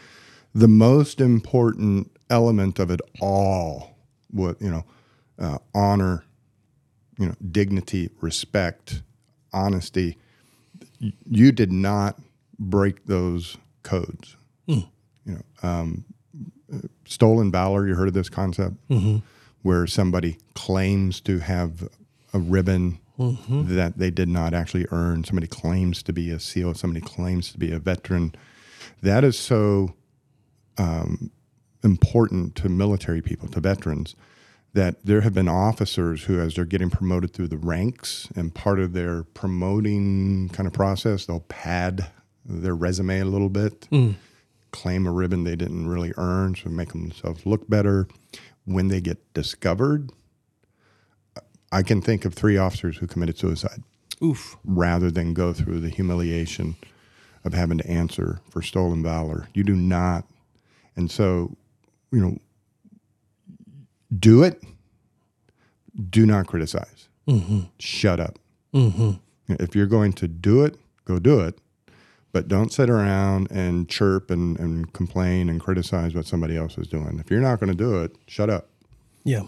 the 0.55 0.69
most 0.69 1.21
important 1.21 2.11
element 2.31 2.79
of 2.79 2.91
it 2.91 3.01
all, 3.21 3.97
what 4.31 4.61
you 4.63 4.71
know, 4.71 4.85
uh, 5.41 5.59
honor, 5.75 6.25
you 7.19 7.27
know, 7.27 7.35
dignity, 7.51 8.11
respect, 8.21 9.03
honesty. 9.53 10.17
You 11.29 11.53
did 11.53 11.73
not 11.73 12.19
break 12.59 13.07
those 13.07 13.57
codes. 13.83 14.37
You 15.27 15.35
know, 15.63 15.69
um, 15.69 16.05
stolen 17.07 17.51
valor. 17.51 17.87
You 17.87 17.95
heard 17.95 18.09
of 18.09 18.15
this 18.15 18.29
concept? 18.29 18.75
where 19.63 19.87
somebody 19.87 20.37
claims 20.55 21.21
to 21.23 21.39
have 21.39 21.89
a 22.35 22.39
ribbon 22.39 22.99
that 23.69 23.97
they 23.97 24.11
did 24.11 24.29
not 24.29 24.53
actually 24.53 24.87
earn. 24.91 25.25
Somebody 25.25 25.47
claims 25.47 26.03
to 26.03 26.13
be 26.13 26.31
a 26.31 26.39
SEAL. 26.39 26.75
Somebody 26.75 27.01
claims 27.01 27.51
to 27.53 27.59
be 27.59 27.71
a 27.73 27.79
veteran. 27.79 28.35
That 29.03 29.25
is 29.25 29.39
so 29.39 29.95
um, 30.77 31.31
important 31.83 32.57
to 32.57 32.69
military 32.69 33.23
people, 33.23 33.49
to 33.49 33.61
veterans, 33.61 34.17
that 34.75 35.05
there 35.05 35.21
have 35.21 35.33
been 35.33 35.49
officers 35.49 36.25
who, 36.25 36.41
as 36.41 36.55
they're 36.55 36.65
getting 36.65 36.91
promoted 36.91 37.33
through 37.33 37.49
the 37.49 37.57
ranks, 37.57 38.29
and 38.35 38.55
part 38.55 38.81
of 38.81 38.93
their 38.93 39.23
promoting 39.23 40.51
kind 40.51 40.67
of 40.67 40.73
process, 40.73 41.27
they'll 41.27 41.41
pad 41.41 42.09
their 42.45 42.75
resume 42.75 43.21
a 43.21 43.25
little 43.25 43.49
bit, 43.49 43.87
hmm. 43.91 44.11
claim 44.73 45.07
a 45.07 45.13
ribbon 45.13 45.45
they 45.45 45.57
didn't 45.57 45.89
really 45.89 46.13
earn, 46.17 46.57
so 46.57 46.69
make 46.69 46.91
themselves 46.91 47.47
look 47.47 47.69
better. 47.71 48.09
When 48.65 48.89
they 48.89 49.01
get 49.01 49.33
discovered, 49.33 50.11
I 51.71 51.83
can 51.83 52.03
think 52.03 52.25
of 52.25 52.35
three 52.35 52.57
officers 52.57 52.97
who 52.97 53.07
committed 53.07 53.39
suicide 53.39 53.83
Oof. 54.23 54.57
rather 54.65 55.11
than 55.11 55.35
go 55.35 55.53
through 55.53 55.81
the 55.81 55.89
humiliation 55.89 56.77
of 57.45 57.55
having 57.55 57.79
to 57.79 57.87
answer 57.87 58.41
for 58.51 58.63
stolen 58.63 59.03
valor. 59.03 59.49
You 59.55 59.65
do 59.65 59.77
not. 59.77 60.25
And 60.97 61.11
so, 61.11 61.57
you 62.11 62.21
know, 62.21 62.39
do 64.19 64.43
it. 64.43 64.63
Do 66.11 66.27
not 66.27 66.47
criticize. 66.47 67.09
Mm-hmm. 67.29 67.61
Shut 67.79 68.21
up. 68.21 68.39
Mm-hmm. 68.75 69.13
If 69.63 69.75
you're 69.77 69.87
going 69.87 70.13
to 70.15 70.29
do 70.29 70.65
it, 70.65 70.77
go 71.05 71.19
do 71.19 71.41
it. 71.41 71.59
But 72.33 72.49
don't 72.49 72.73
sit 72.73 72.91
around 72.91 73.49
and 73.53 73.89
chirp 73.89 74.31
and, 74.31 74.59
and 74.59 74.93
complain 74.93 75.49
and 75.49 75.61
criticize 75.61 76.15
what 76.15 76.27
somebody 76.27 76.57
else 76.57 76.77
is 76.79 76.89
doing. 76.89 77.19
If 77.21 77.31
you're 77.31 77.41
not 77.41 77.61
going 77.61 77.71
to 77.71 77.77
do 77.77 78.03
it, 78.03 78.17
shut 78.27 78.51
up 78.51 78.69
Yeah. 79.23 79.43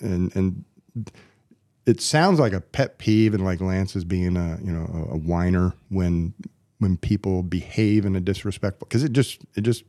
and 0.00 0.34
and 0.34 0.64
it 1.86 2.00
sounds 2.00 2.40
like 2.40 2.52
a 2.52 2.60
pet 2.60 2.98
peeve 2.98 3.34
and 3.34 3.44
like 3.44 3.60
Lance 3.60 3.94
is 3.94 4.04
being 4.04 4.36
a 4.36 4.58
you 4.64 4.72
know 4.72 4.88
a, 5.10 5.14
a 5.14 5.16
whiner 5.16 5.74
when 5.90 6.34
when 6.78 6.96
people 6.96 7.42
behave 7.44 8.04
in 8.04 8.16
a 8.16 8.20
disrespectful 8.20 8.86
because 8.88 9.04
it 9.04 9.12
just 9.12 9.40
it 9.56 9.60
just 9.60 9.84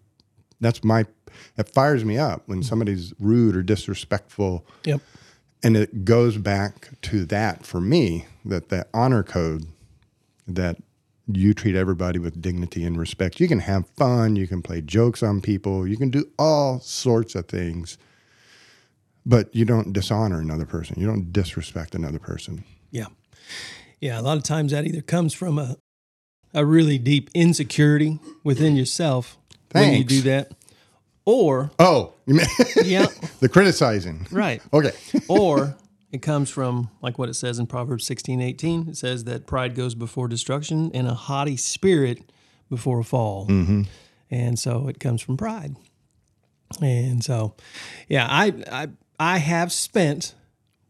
that's 0.63 0.84
my 0.84 1.06
it 1.58 1.69
fires 1.69 2.04
me 2.06 2.17
up 2.17 2.43
when 2.47 2.60
mm-hmm. 2.60 2.67
somebody's 2.67 3.13
rude 3.19 3.56
or 3.56 3.63
disrespectful 3.63 4.65
Yep. 4.86 5.02
and 5.63 5.78
it 5.78 6.06
goes 6.06 6.38
back 6.38 6.89
to 7.04 7.26
that 7.26 7.65
for 7.65 7.82
me 7.82 8.26
that 8.45 8.69
that 8.69 8.88
honor 8.93 9.23
code 9.23 9.65
that 10.47 10.78
you 11.28 11.54
treat 11.54 11.76
everybody 11.76 12.19
with 12.19 12.41
dignity 12.41 12.84
and 12.84 12.97
respect 12.97 13.39
you 13.39 13.47
can 13.47 13.60
have 13.60 13.88
fun 13.89 14.36
you 14.36 14.45
can 14.47 14.62
play 14.62 14.82
jokes 14.82 15.23
on 15.23 15.39
people 15.41 15.88
you 15.88 15.95
can 15.97 16.10
do 16.10 16.26
all 16.38 16.80
sorts 16.82 17.34
of 17.36 17.47
things 17.47 17.97
but 19.26 19.54
you 19.56 19.63
don't 19.63 19.93
dishonor 19.93 20.39
another 20.41 20.65
person 20.65 20.99
you 20.99 21.08
don't 21.08 21.32
disrespect 21.32 21.95
another 21.95 22.19
person 22.19 22.63
Yeah. 22.91 23.08
Yeah. 24.02 24.19
A 24.19 24.21
lot 24.21 24.36
of 24.38 24.43
times 24.43 24.71
that 24.73 24.86
either 24.86 25.02
comes 25.02 25.34
from 25.34 25.58
a, 25.58 25.78
a 26.54 26.65
really 26.65 26.97
deep 26.97 27.30
insecurity 27.34 28.19
within 28.43 28.76
yourself 28.76 29.38
when 29.81 29.93
you 29.93 30.03
do 30.03 30.21
that, 30.21 30.51
or, 31.25 31.71
oh 31.79 32.13
you 32.25 32.36
mean 32.36 32.47
yeah, 32.83 33.07
the 33.39 33.49
criticizing 33.49 34.27
right. 34.31 34.62
okay 34.73 34.91
or 35.27 35.75
it 36.13 36.21
comes 36.21 36.49
from 36.51 36.91
like 37.01 37.17
what 37.17 37.27
it 37.27 37.33
says 37.33 37.57
in 37.57 37.65
Proverbs 37.65 38.05
16, 38.05 38.39
18. 38.39 38.89
It 38.89 38.97
says 38.97 39.23
that 39.23 39.47
pride 39.47 39.73
goes 39.73 39.95
before 39.95 40.27
destruction 40.27 40.91
and 40.93 41.07
a 41.07 41.15
haughty 41.15 41.57
spirit 41.57 42.21
before 42.69 42.99
a 42.99 43.03
fall. 43.03 43.47
Mm-hmm. 43.47 43.81
And 44.29 44.59
so 44.59 44.88
it 44.88 44.99
comes 44.99 45.23
from 45.23 45.38
pride. 45.38 45.75
And 46.79 47.23
so, 47.23 47.55
yeah, 48.07 48.27
I, 48.29 48.53
I, 48.71 48.88
I 49.19 49.38
have 49.39 49.71
spent 49.71 50.36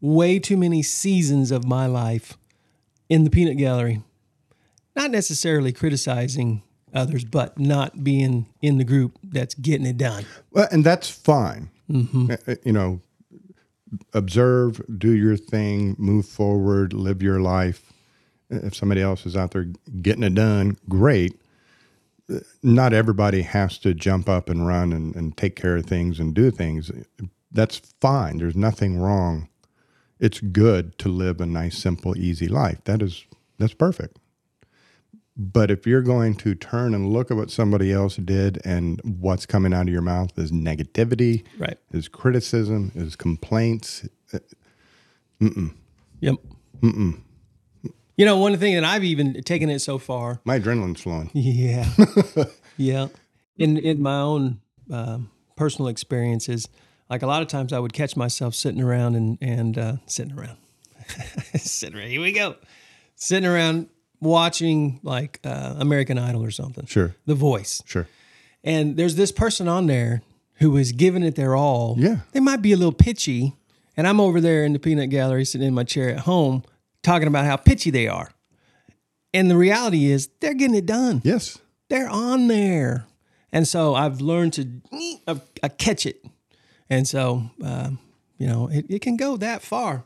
way 0.00 0.38
too 0.38 0.58
many 0.58 0.82
seasons 0.82 1.50
of 1.50 1.64
my 1.64 1.86
life 1.86 2.36
in 3.08 3.24
the 3.24 3.30
peanut 3.30 3.56
gallery, 3.56 4.02
not 4.94 5.10
necessarily 5.10 5.72
criticizing 5.72 6.62
others, 6.94 7.24
but 7.24 7.58
not 7.58 8.04
being 8.04 8.46
in 8.62 8.78
the 8.78 8.84
group 8.84 9.18
that's 9.22 9.54
getting 9.54 9.86
it 9.86 9.98
done. 9.98 10.24
Well, 10.50 10.68
and 10.70 10.84
that's 10.84 11.10
fine. 11.10 11.70
Uh, 11.92 12.36
uh, 12.46 12.54
You 12.64 12.72
know, 12.72 13.00
observe, 14.12 14.80
do 14.98 15.10
your 15.10 15.36
thing, 15.36 15.96
move 15.98 16.26
forward, 16.26 16.92
live 16.92 17.22
your 17.22 17.40
life. 17.40 17.92
If 18.50 18.74
somebody 18.74 19.02
else 19.02 19.26
is 19.26 19.36
out 19.36 19.50
there 19.50 19.66
getting 20.00 20.22
it 20.22 20.34
done, 20.34 20.76
great. 20.88 21.40
Not 22.62 22.92
everybody 22.92 23.42
has 23.42 23.78
to 23.78 23.92
jump 23.92 24.28
up 24.28 24.48
and 24.48 24.66
run 24.66 24.92
and, 24.92 25.14
and 25.14 25.36
take 25.36 25.56
care 25.56 25.76
of 25.76 25.86
things 25.86 26.18
and 26.20 26.34
do 26.34 26.50
things. 26.50 26.90
That's 27.52 27.78
fine. 28.00 28.38
There's 28.38 28.56
nothing 28.56 28.98
wrong. 28.98 29.48
It's 30.20 30.40
good 30.40 30.96
to 30.98 31.08
live 31.08 31.40
a 31.40 31.46
nice, 31.46 31.76
simple, 31.76 32.16
easy 32.16 32.48
life. 32.48 32.78
That 32.84 33.02
is 33.02 33.24
that's 33.58 33.74
perfect. 33.74 34.18
But 35.36 35.70
if 35.70 35.84
you're 35.86 36.02
going 36.02 36.36
to 36.36 36.54
turn 36.54 36.94
and 36.94 37.12
look 37.12 37.30
at 37.30 37.36
what 37.36 37.50
somebody 37.50 37.92
else 37.92 38.16
did 38.16 38.60
and 38.64 39.00
what's 39.02 39.46
coming 39.46 39.72
out 39.74 39.88
of 39.88 39.92
your 39.92 40.00
mouth 40.02 40.38
is 40.38 40.52
negativity, 40.52 41.42
Right. 41.58 41.76
is 41.92 42.06
criticism, 42.08 42.92
is 42.94 43.16
complaints, 43.16 44.06
Mm-mm. 45.40 45.74
Yep. 46.20 46.36
Mm-mm. 46.80 47.20
You 48.16 48.24
know, 48.24 48.38
one 48.38 48.56
thing 48.56 48.74
that 48.76 48.84
I've 48.84 49.02
even 49.04 49.42
taken 49.42 49.68
it 49.68 49.80
so 49.80 49.98
far. 49.98 50.40
my 50.44 50.58
adrenaline's 50.60 51.00
flowing. 51.02 51.30
Yeah. 51.34 51.88
yeah. 52.76 53.08
In 53.58 53.76
in 53.76 54.00
my 54.00 54.20
own 54.20 54.60
um, 54.90 55.30
personal 55.56 55.88
experiences, 55.88 56.68
like 57.10 57.22
a 57.22 57.26
lot 57.26 57.42
of 57.42 57.48
times 57.48 57.72
I 57.72 57.78
would 57.80 57.92
catch 57.92 58.16
myself 58.16 58.54
sitting 58.54 58.80
around 58.80 59.16
and 59.16 59.38
and 59.40 59.76
uh, 59.78 59.96
sitting 60.06 60.32
around, 60.38 60.56
sitting 61.56 61.98
around. 61.98 62.08
Here 62.10 62.20
we 62.20 62.32
go, 62.32 62.54
sitting 63.16 63.48
around 63.48 63.88
watching 64.24 65.00
like 65.02 65.38
uh, 65.44 65.74
American 65.78 66.18
Idol 66.18 66.44
or 66.44 66.50
something. 66.50 66.86
Sure, 66.86 67.14
The 67.26 67.34
Voice. 67.34 67.82
sure. 67.86 68.08
And 68.62 68.96
there's 68.96 69.14
this 69.16 69.30
person 69.30 69.68
on 69.68 69.86
there 69.86 70.22
who 70.54 70.76
is 70.76 70.92
giving 70.92 71.22
it 71.22 71.34
their 71.34 71.54
all. 71.54 71.96
Yeah. 71.98 72.18
They 72.32 72.40
might 72.40 72.62
be 72.62 72.72
a 72.72 72.76
little 72.76 72.92
pitchy. 72.92 73.54
And 73.96 74.08
I'm 74.08 74.20
over 74.20 74.40
there 74.40 74.64
in 74.64 74.72
the 74.72 74.78
peanut 74.78 75.10
gallery 75.10 75.44
sitting 75.44 75.68
in 75.68 75.74
my 75.74 75.84
chair 75.84 76.08
at 76.08 76.20
home 76.20 76.62
talking 77.02 77.28
about 77.28 77.44
how 77.44 77.56
pitchy 77.56 77.90
they 77.90 78.08
are. 78.08 78.30
And 79.32 79.50
the 79.50 79.56
reality 79.56 80.06
is 80.06 80.28
they're 80.40 80.54
getting 80.54 80.76
it 80.76 80.86
done. 80.86 81.20
Yes. 81.24 81.58
They're 81.90 82.08
on 82.08 82.48
there. 82.48 83.06
And 83.52 83.68
so 83.68 83.94
I've 83.94 84.20
learned 84.20 84.54
to 84.54 84.66
I, 85.28 85.40
I 85.62 85.68
catch 85.68 86.06
it. 86.06 86.24
And 86.88 87.06
so, 87.06 87.50
um, 87.62 87.98
you 88.38 88.46
know, 88.46 88.68
it, 88.68 88.86
it 88.88 89.02
can 89.02 89.16
go 89.16 89.36
that 89.36 89.62
far 89.62 90.04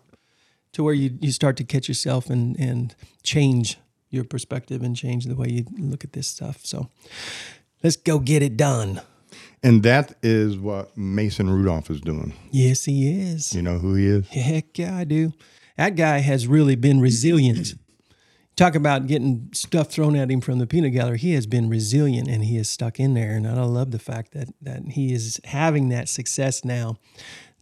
to 0.72 0.83
where 0.83 0.94
you, 0.94 1.16
you 1.20 1.33
start 1.33 1.57
to 1.59 1.64
catch 1.64 1.88
yourself 1.88 2.28
and, 2.28 2.59
and 2.59 2.94
change 3.22 3.78
your 4.10 4.24
perspective 4.24 4.82
and 4.82 4.96
change 4.96 5.26
the 5.26 5.36
way 5.36 5.48
you 5.48 5.64
look 5.78 6.04
at 6.04 6.12
this 6.12 6.26
stuff. 6.28 6.64
So 6.64 6.90
let's 7.82 7.96
go 7.96 8.18
get 8.18 8.42
it 8.42 8.56
done. 8.56 9.00
And 9.62 9.82
that 9.82 10.14
is 10.22 10.56
what 10.56 10.96
Mason 10.96 11.50
Rudolph 11.50 11.90
is 11.90 12.00
doing. 12.00 12.32
Yes, 12.50 12.84
he 12.84 13.20
is. 13.20 13.54
You 13.54 13.62
know 13.62 13.78
who 13.78 13.94
he 13.94 14.06
is? 14.06 14.28
Heck 14.28 14.78
yeah, 14.78 14.96
I 14.96 15.04
do. 15.04 15.32
That 15.76 15.96
guy 15.96 16.18
has 16.18 16.46
really 16.46 16.76
been 16.76 17.00
resilient. 17.00 17.74
Talk 18.56 18.74
about 18.74 19.06
getting 19.06 19.50
stuff 19.52 19.90
thrown 19.90 20.16
at 20.16 20.30
him 20.30 20.40
from 20.40 20.58
the 20.58 20.66
peanut 20.66 20.92
gallery. 20.92 21.18
He 21.18 21.34
has 21.34 21.46
been 21.46 21.68
resilient 21.68 22.28
and 22.28 22.44
he 22.44 22.56
has 22.56 22.68
stuck 22.68 22.98
in 22.98 23.14
there. 23.14 23.30
And 23.32 23.46
I 23.46 23.62
love 23.62 23.92
the 23.92 24.00
fact 24.00 24.32
that 24.32 24.48
that 24.60 24.82
he 24.90 25.12
is 25.12 25.40
having 25.44 25.88
that 25.90 26.08
success 26.08 26.64
now 26.64 26.96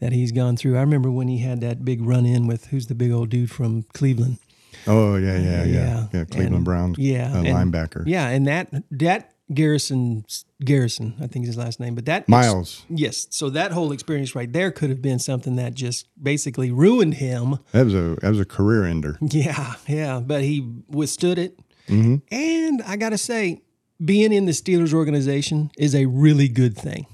that 0.01 0.13
he's 0.13 0.33
gone 0.33 0.57
through. 0.57 0.77
I 0.77 0.81
remember 0.81 1.11
when 1.11 1.29
he 1.29 1.39
had 1.39 1.61
that 1.61 1.85
big 1.85 2.01
run 2.03 2.25
in 2.25 2.47
with 2.47 2.67
who's 2.67 2.87
the 2.87 2.95
big 2.95 3.13
old 3.13 3.29
dude 3.29 3.51
from 3.51 3.85
Cleveland. 3.93 4.39
Oh 4.87 5.17
yeah, 5.17 5.39
yeah, 5.39 5.65
yeah, 5.65 5.65
Yeah. 5.65 6.07
yeah. 6.13 6.25
Cleveland 6.25 6.55
And- 6.57 6.65
Browns, 6.65 6.99
yeah, 6.99 7.33
uh, 7.35 7.43
and- 7.43 7.73
linebacker. 7.73 8.05
Yeah, 8.07 8.29
and 8.29 8.47
that 8.47 8.69
that 8.91 9.33
Garrison 9.55 10.25
Garrison, 10.65 11.15
I 11.21 11.27
think 11.29 11.45
is 11.45 11.51
his 11.51 11.57
last 11.57 11.79
name, 11.79 11.95
but 11.95 12.05
that 12.07 12.29
Myles. 12.29 12.85
Yes, 12.89 13.27
so 13.31 13.49
that 13.51 13.71
whole 13.73 13.93
experience 13.93 14.35
right 14.35 14.53
there 14.53 14.71
could 14.73 14.91
have 14.91 15.01
been 15.01 15.19
something 15.21 15.57
that 15.57 15.75
just 15.75 16.09
basically 16.21 16.71
ruined 16.73 17.15
him. 17.15 17.59
That 17.73 17.85
was 17.85 17.95
a 17.95 18.17
that 18.23 18.31
was 18.31 18.41
a 18.41 18.45
career 18.45 18.85
ender. 18.85 19.19
Yeah, 19.21 19.75
yeah, 19.87 20.21
but 20.21 20.43
he 20.43 20.67
withstood 20.89 21.39
it. 21.39 21.59
Mm-hmm. 21.89 22.17
And 22.35 22.83
I 22.83 22.97
got 22.97 23.11
to 23.11 23.19
say, 23.19 23.63
being 24.05 24.33
in 24.33 24.47
the 24.47 24.53
Steelers 24.53 24.93
organization 24.93 25.71
is 25.79 25.95
a 25.95 26.07
really 26.07 26.49
good 26.49 26.77
thing 26.77 27.07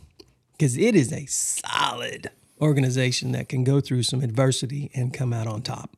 because 0.53 0.79
it 0.79 0.95
is 0.95 1.13
a 1.13 1.27
solid 1.27 2.31
organization 2.63 3.33
that 3.33 3.49
can 3.51 3.65
go 3.65 3.81
through 3.81 4.05
some 4.05 4.23
adversity 4.23 4.91
and 4.95 5.13
come 5.13 5.33
out 5.35 5.47
on 5.47 5.61
top. 5.61 5.97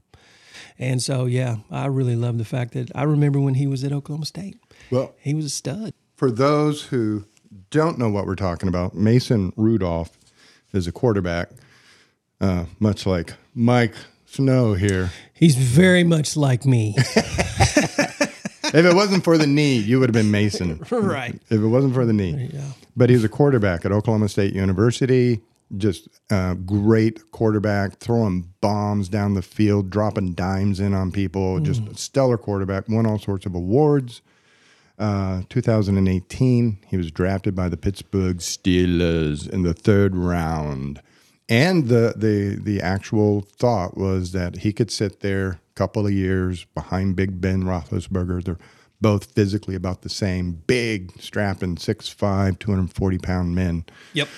And 0.79 1.03
so, 1.03 1.27
yeah, 1.27 1.57
I 1.71 1.87
really 1.87 2.17
love 2.17 2.39
the 2.39 2.45
fact 2.45 2.73
that 2.75 2.91
I 2.95 3.05
remember 3.05 3.39
when 3.41 3.55
he 3.55 3.67
was 3.67 3.85
at 3.85 3.93
Oklahoma 3.93 4.27
State. 4.27 4.59
Well, 4.91 5.15
He 5.21 5.33
was 5.35 5.45
a 5.45 5.51
stud. 5.51 5.95
for 6.17 6.31
those 6.31 6.83
who 6.85 7.25
don't 7.71 7.99
know 7.99 8.09
what 8.11 8.27
we're 8.27 8.35
talking 8.35 8.69
about, 8.69 8.95
Mason 8.95 9.53
Rudolph 9.57 10.17
is 10.73 10.87
a 10.89 10.93
quarterback, 10.93 11.51
uh, 12.41 12.65
much 12.81 13.07
like 13.07 13.35
Mike 13.55 13.95
Snow 14.27 14.75
here. 14.75 15.11
He's 15.33 15.55
very 15.57 16.03
much 16.03 16.37
like 16.37 16.65
me. 16.67 16.95
if 16.99 18.75
it 18.75 18.95
wasn't 18.95 19.23
for 19.25 19.39
the 19.39 19.47
knee, 19.47 19.77
you 19.77 20.01
would 20.01 20.09
have 20.09 20.15
been 20.15 20.31
Mason. 20.31 20.79
right. 20.91 21.35
If 21.51 21.61
it 21.61 21.67
wasn't 21.67 21.95
for 21.95 22.05
the 22.05 22.13
knee. 22.13 22.51
Yeah. 22.53 22.63
But 22.97 23.11
he's 23.11 23.23
a 23.25 23.29
quarterback 23.29 23.85
at 23.85 23.93
Oklahoma 23.93 24.29
State 24.29 24.53
University. 24.55 25.41
Just 25.77 26.09
uh, 26.31 26.55
great 26.55 27.31
quarterback, 27.31 27.99
throwing 27.99 28.49
bombs 28.61 29.09
down 29.09 29.35
the 29.35 29.43
field, 29.43 29.91
dropping 29.91 30.35
dimes 30.35 30.81
in 30.81 30.95
on 30.95 31.11
people. 31.11 31.61
Just 31.61 31.83
a 31.87 31.97
stellar 31.97 32.39
quarterback. 32.39 32.89
Won 32.89 33.07
all 33.07 33.19
sorts 33.19 33.47
of 33.47 33.55
awards. 33.55 34.23
Uh, 34.99 35.43
2018, 35.49 36.79
he 36.87 36.97
was 36.97 37.11
drafted 37.11 37.55
by 37.55 37.69
the 37.69 37.77
Pittsburgh 37.77 38.39
Steelers 38.39 39.49
in 39.49 39.63
the 39.63 39.75
third 39.75 40.15
round. 40.15 41.01
And 41.49 41.89
the, 41.89 42.15
the 42.17 42.57
the 42.61 42.81
actual 42.81 43.43
thought 43.43 43.99
was 43.99 44.33
that 44.33 44.59
he 44.59 44.73
could 44.73 44.91
sit 44.91 45.21
there 45.21 45.49
a 45.49 45.59
couple 45.75 46.07
of 46.07 46.13
years 46.13 46.65
behind 46.75 47.17
Big 47.17 47.41
Ben 47.41 47.65
Roethlisberger. 47.65 48.45
They're 48.45 48.59
both 49.01 49.33
physically 49.33 49.75
about 49.75 50.01
the 50.01 50.09
same, 50.09 50.63
big, 50.67 51.21
strapping, 51.21 51.77
6'5", 51.77 52.59
240 52.59 53.19
pound 53.19 53.55
men 53.55 53.85
Yep. 54.15 54.29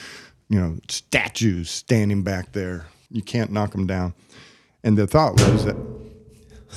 You 0.49 0.61
know, 0.61 0.79
statues 0.89 1.71
standing 1.71 2.23
back 2.23 2.53
there. 2.53 2.87
You 3.11 3.23
can't 3.23 3.51
knock 3.51 3.73
them 3.73 3.87
down. 3.87 4.15
And 4.83 4.97
the 4.97 5.07
thought 5.07 5.35
was 5.35 5.65
that 5.65 5.77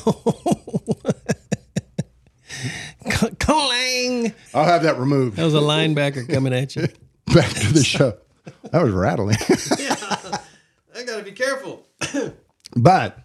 Clang. 3.39 4.34
I'll 4.53 4.65
have 4.65 4.84
that 4.84 4.97
removed. 4.97 5.38
That 5.38 5.45
was 5.45 5.53
a 5.53 5.60
linebacker 5.60 6.32
coming 6.32 6.53
at 6.53 6.75
you. 6.75 6.88
Back 7.34 7.49
to 7.49 7.73
the 7.73 7.84
show. 7.84 8.17
That 8.71 8.82
was 8.82 8.93
rattling. 8.93 9.38
yeah. 9.77 9.95
I 10.95 11.03
gotta 11.03 11.23
be 11.23 11.32
careful. 11.32 11.86
but 12.75 13.19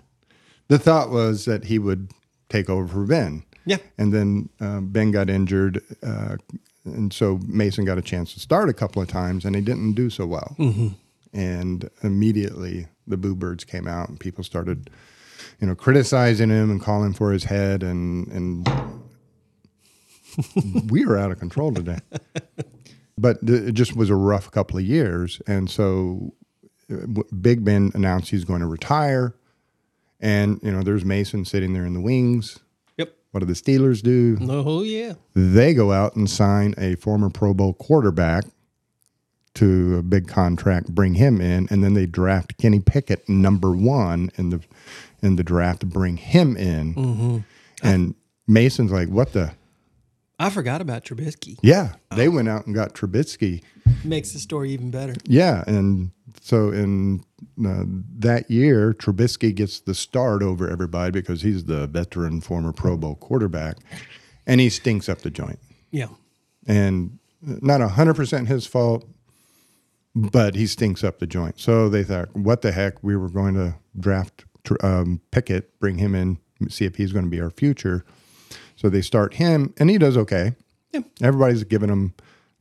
the 0.68 0.78
thought 0.78 1.10
was 1.10 1.46
that 1.46 1.64
he 1.64 1.78
would 1.78 2.10
take 2.48 2.68
over 2.68 2.86
for 2.86 3.04
Ben. 3.04 3.44
Yeah. 3.64 3.78
And 3.96 4.12
then 4.12 4.50
uh, 4.60 4.80
Ben 4.80 5.10
got 5.10 5.30
injured. 5.30 5.80
Uh, 6.02 6.36
and 6.84 7.12
so 7.12 7.40
Mason 7.46 7.84
got 7.84 7.98
a 7.98 8.02
chance 8.02 8.34
to 8.34 8.40
start 8.40 8.68
a 8.68 8.74
couple 8.74 9.00
of 9.00 9.08
times 9.08 9.44
and 9.44 9.56
he 9.56 9.62
didn't 9.62 9.94
do 9.94 10.10
so 10.10 10.26
well. 10.26 10.54
And 11.32 11.88
immediately 12.02 12.86
the 13.06 13.16
Boo 13.16 13.34
Birds 13.34 13.64
came 13.64 13.88
out 13.88 14.08
and 14.08 14.20
people 14.20 14.44
started, 14.44 14.90
you 15.60 15.66
know, 15.66 15.74
criticizing 15.74 16.50
him 16.50 16.70
and 16.70 16.80
calling 16.80 17.12
for 17.12 17.32
his 17.32 17.44
head. 17.44 17.82
And, 17.82 18.28
and 18.28 18.68
we 20.90 21.04
were 21.04 21.18
out 21.18 21.32
of 21.32 21.38
control 21.38 21.72
today. 21.72 21.98
But 23.16 23.46
th- 23.46 23.62
it 23.62 23.72
just 23.72 23.94
was 23.94 24.10
a 24.10 24.16
rough 24.16 24.50
couple 24.50 24.76
of 24.76 24.84
years. 24.84 25.40
And 25.46 25.70
so 25.70 26.34
uh, 26.92 27.22
Big 27.40 27.64
Ben 27.64 27.92
announced 27.94 28.30
he's 28.30 28.44
going 28.44 28.60
to 28.60 28.66
retire. 28.66 29.36
And, 30.20 30.58
you 30.62 30.72
know, 30.72 30.82
there's 30.82 31.04
Mason 31.04 31.44
sitting 31.44 31.74
there 31.74 31.84
in 31.84 31.94
the 31.94 32.00
wings. 32.00 32.58
What 33.34 33.40
do 33.40 33.46
the 33.46 33.54
Steelers 33.54 34.00
do? 34.00 34.38
Oh 34.48 34.84
yeah. 34.84 35.14
They 35.34 35.74
go 35.74 35.90
out 35.90 36.14
and 36.14 36.30
sign 36.30 36.72
a 36.78 36.94
former 36.94 37.28
Pro 37.28 37.52
Bowl 37.52 37.74
quarterback 37.74 38.44
to 39.54 39.96
a 39.96 40.02
big 40.02 40.28
contract, 40.28 40.94
bring 40.94 41.14
him 41.14 41.40
in, 41.40 41.66
and 41.68 41.82
then 41.82 41.94
they 41.94 42.06
draft 42.06 42.56
Kenny 42.58 42.78
Pickett 42.78 43.28
number 43.28 43.72
one 43.72 44.30
in 44.36 44.50
the 44.50 44.60
in 45.20 45.34
the 45.34 45.42
draft 45.42 45.80
to 45.80 45.86
bring 45.86 46.16
him 46.16 46.56
in. 46.56 46.94
Mm-hmm. 46.94 47.38
And 47.82 48.14
Mason's 48.46 48.92
like, 48.92 49.08
"What 49.08 49.32
the? 49.32 49.50
I 50.38 50.50
forgot 50.50 50.80
about 50.80 51.04
Trubisky. 51.04 51.58
Yeah, 51.62 51.94
they 52.14 52.28
went 52.28 52.48
out 52.48 52.66
and 52.66 52.74
got 52.74 52.94
Trubisky. 52.94 53.62
Makes 54.02 54.32
the 54.32 54.38
story 54.38 54.70
even 54.72 54.90
better. 54.90 55.14
Yeah, 55.24 55.62
and 55.66 56.10
so 56.40 56.70
in 56.70 57.22
uh, 57.64 57.84
that 58.18 58.50
year, 58.50 58.92
Trubisky 58.94 59.54
gets 59.54 59.80
the 59.80 59.94
start 59.94 60.42
over 60.42 60.68
everybody 60.68 61.12
because 61.12 61.42
he's 61.42 61.64
the 61.64 61.86
veteran 61.86 62.40
former 62.40 62.72
Pro 62.72 62.96
Bowl 62.96 63.14
quarterback, 63.14 63.76
and 64.46 64.60
he 64.60 64.68
stinks 64.70 65.08
up 65.08 65.20
the 65.20 65.30
joint. 65.30 65.60
Yeah. 65.90 66.08
and 66.66 67.18
not 67.40 67.80
hundred 67.82 68.14
percent 68.14 68.48
his 68.48 68.66
fault, 68.66 69.06
but 70.14 70.54
he 70.56 70.66
stinks 70.66 71.04
up 71.04 71.18
the 71.20 71.26
joint. 71.26 71.60
So 71.60 71.88
they 71.88 72.02
thought, 72.02 72.34
what 72.34 72.62
the 72.62 72.72
heck? 72.72 73.02
We 73.04 73.16
were 73.16 73.28
going 73.28 73.54
to 73.54 73.76
draft 73.98 74.44
um, 74.82 75.20
Pickett, 75.30 75.78
bring 75.78 75.98
him 75.98 76.14
in, 76.14 76.38
see 76.68 76.84
if 76.84 76.96
he's 76.96 77.12
going 77.12 77.26
to 77.26 77.30
be 77.30 77.40
our 77.40 77.50
future. 77.50 78.04
So 78.76 78.88
they 78.88 79.02
start 79.02 79.34
him, 79.34 79.72
and 79.78 79.88
he 79.90 79.98
does 79.98 80.16
okay. 80.16 80.54
Yeah. 80.92 81.00
Everybody's 81.22 81.64
giving 81.64 81.88
him, 81.88 82.14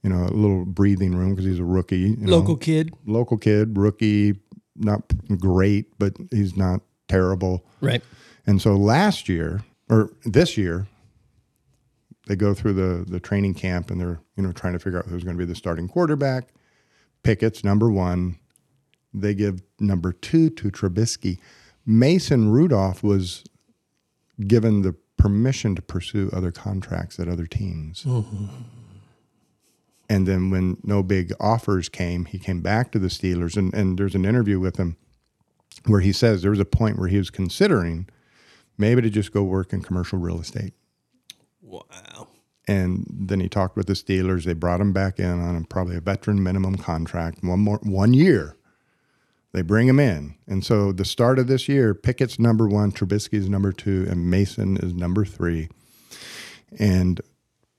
you 0.04 0.10
know, 0.10 0.23
a 0.23 0.34
little 0.34 0.65
breathing 0.65 1.15
room 1.15 1.32
because 1.32 1.45
he's 1.45 1.60
a 1.60 1.63
rookie. 1.63 1.97
you 1.97 2.17
know. 2.17 2.38
Local 2.38 2.56
kid. 2.58 2.91
local 3.06 3.38
kid, 3.38 3.78
rookie, 3.78 4.36
not 4.76 5.02
great, 5.39 5.88
but 5.99 6.13
he's 6.32 6.56
not 6.56 6.82
terrible. 7.08 7.65
Right. 7.82 8.04
And 8.45 8.62
so 8.62 8.76
last 8.76 9.30
year 9.30 9.63
or 9.89 10.12
this 10.26 10.58
year, 10.58 10.88
they 12.28 12.36
go 12.36 12.54
through 12.54 12.73
the 12.73 13.06
the 13.10 13.19
training 13.19 13.54
camp 13.54 13.91
and 13.91 13.99
they're 13.99 14.19
you 14.36 14.43
know 14.43 14.52
trying 14.52 14.73
to 14.73 14.80
figure 14.80 14.99
out 14.99 15.06
who's 15.06 15.23
going 15.23 15.38
to 15.38 15.45
be 15.45 15.49
the 15.49 15.56
starting 15.56 15.88
quarterback. 15.88 16.49
Pickett's 17.23 17.63
number 17.63 17.89
one. 17.91 18.38
They 19.13 19.34
give 19.34 19.62
number 19.80 20.12
two 20.12 20.49
to 20.52 20.71
Trubisky. 20.71 21.38
Mason 21.86 22.49
Rudolph 22.49 23.04
was 23.04 23.43
given 24.47 24.82
the 24.82 24.95
permission 25.23 25.73
to 25.73 25.81
pursue 25.81 26.29
other 26.33 26.51
contracts 26.51 27.17
at 27.17 27.29
other 27.29 27.45
teams. 27.45 28.03
Mm-hmm. 28.03 28.47
And 30.09 30.27
then 30.27 30.49
when 30.49 30.75
no 30.83 31.01
big 31.01 31.31
offers 31.39 31.88
came, 31.88 32.25
he 32.25 32.38
came 32.38 32.59
back 32.59 32.91
to 32.91 32.99
the 32.99 33.07
Steelers. 33.07 33.55
And, 33.55 33.73
and 33.73 33.97
there's 33.97 34.15
an 34.15 34.25
interview 34.25 34.59
with 34.59 34.75
him 34.75 34.97
where 35.86 36.01
he 36.01 36.12
says 36.12 36.41
there 36.41 36.51
was 36.51 36.59
a 36.59 36.65
point 36.65 36.99
where 36.99 37.07
he 37.07 37.17
was 37.17 37.29
considering 37.29 38.09
maybe 38.77 39.01
to 39.01 39.09
just 39.09 39.31
go 39.31 39.43
work 39.43 39.71
in 39.71 39.81
commercial 39.81 40.19
real 40.19 40.41
estate. 40.41 40.73
Wow. 41.62 42.27
And 42.67 43.07
then 43.09 43.39
he 43.39 43.47
talked 43.47 43.77
with 43.77 43.88
the 43.88 43.93
Steelers. 43.93 44.43
They 44.43 44.51
brought 44.51 44.81
him 44.81 44.91
back 44.91 45.19
in 45.19 45.39
on 45.39 45.63
probably 45.63 45.95
a 45.95 46.01
veteran 46.01 46.43
minimum 46.43 46.75
contract, 46.75 47.41
one 47.45 47.62
more 47.62 47.79
one 47.81 48.13
year. 48.13 48.57
They 49.53 49.61
bring 49.61 49.87
him 49.87 49.99
in, 49.99 50.35
and 50.47 50.65
so 50.65 50.91
the 50.91 51.05
start 51.05 51.37
of 51.37 51.45
this 51.47 51.69
year, 51.69 51.93
Pickett's 51.93 52.39
number 52.39 52.67
one, 52.67 52.91
Trubisky's 52.91 53.47
number 53.47 53.71
two, 53.71 54.05
and 54.09 54.27
Mason 54.29 54.77
is 54.77 54.93
number 54.95 55.23
three. 55.25 55.69
And 56.79 57.21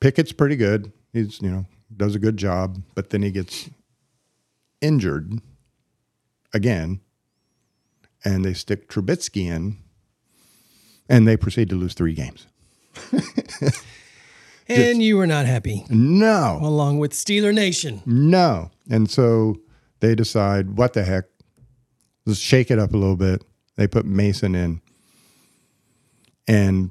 Pickett's 0.00 0.32
pretty 0.32 0.54
good. 0.54 0.92
He's 1.12 1.42
you 1.42 1.50
know 1.50 1.66
does 1.96 2.14
a 2.14 2.20
good 2.20 2.36
job, 2.36 2.82
but 2.94 3.10
then 3.10 3.22
he 3.22 3.30
gets 3.32 3.70
injured 4.80 5.40
again, 6.52 7.00
and 8.24 8.44
they 8.44 8.54
stick 8.54 8.88
Trubisky 8.88 9.46
in, 9.46 9.78
and 11.08 11.26
they 11.26 11.36
proceed 11.36 11.68
to 11.70 11.74
lose 11.76 11.94
three 11.94 12.14
games. 12.14 12.46
And 14.66 15.02
you 15.02 15.18
were 15.18 15.26
not 15.26 15.44
happy, 15.44 15.84
No, 15.90 16.58
along 16.62 16.98
with 16.98 17.12
Steeler 17.12 17.52
Nation. 17.54 18.00
no. 18.06 18.70
And 18.88 19.10
so 19.10 19.56
they 20.00 20.14
decide, 20.14 20.78
what 20.78 20.94
the 20.94 21.04
heck? 21.04 21.24
Let's 22.26 22.40
shake 22.40 22.70
it 22.70 22.78
up 22.78 22.94
a 22.94 22.96
little 22.96 23.16
bit. 23.16 23.44
They 23.76 23.86
put 23.86 24.06
Mason 24.06 24.54
in. 24.54 24.80
And 26.46 26.90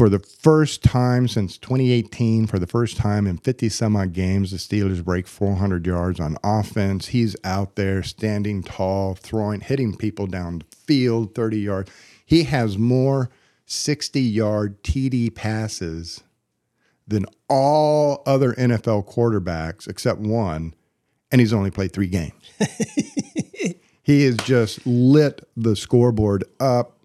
for 0.00 0.08
the 0.08 0.18
first 0.18 0.82
time 0.82 1.28
since 1.28 1.58
2018, 1.58 2.46
for 2.46 2.58
the 2.58 2.66
first 2.66 2.96
time 2.96 3.26
in 3.26 3.36
50 3.36 3.68
some 3.68 3.96
odd 3.96 4.12
games, 4.12 4.50
the 4.50 4.56
Steelers 4.56 5.04
break 5.04 5.26
400 5.26 5.86
yards 5.86 6.18
on 6.18 6.38
offense. 6.42 7.08
He's 7.08 7.36
out 7.44 7.76
there 7.76 8.02
standing 8.02 8.62
tall, 8.62 9.14
throwing, 9.14 9.60
hitting 9.60 9.96
people 9.96 10.26
down 10.26 10.60
the 10.60 10.76
field 10.76 11.34
30 11.34 11.60
yards. 11.60 11.90
He 12.24 12.44
has 12.44 12.78
more 12.78 13.30
60 13.66 14.20
yard 14.20 14.82
TD 14.82 15.34
passes 15.34 16.22
than 17.06 17.26
all 17.48 18.22
other 18.24 18.54
NFL 18.54 19.06
quarterbacks 19.12 19.86
except 19.86 20.20
one, 20.20 20.74
and 21.30 21.40
he's 21.40 21.52
only 21.52 21.70
played 21.70 21.92
three 21.92 22.06
games. 22.06 22.32
he 24.10 24.24
has 24.24 24.36
just 24.38 24.84
lit 24.86 25.46
the 25.56 25.76
scoreboard 25.76 26.44
up. 26.58 26.98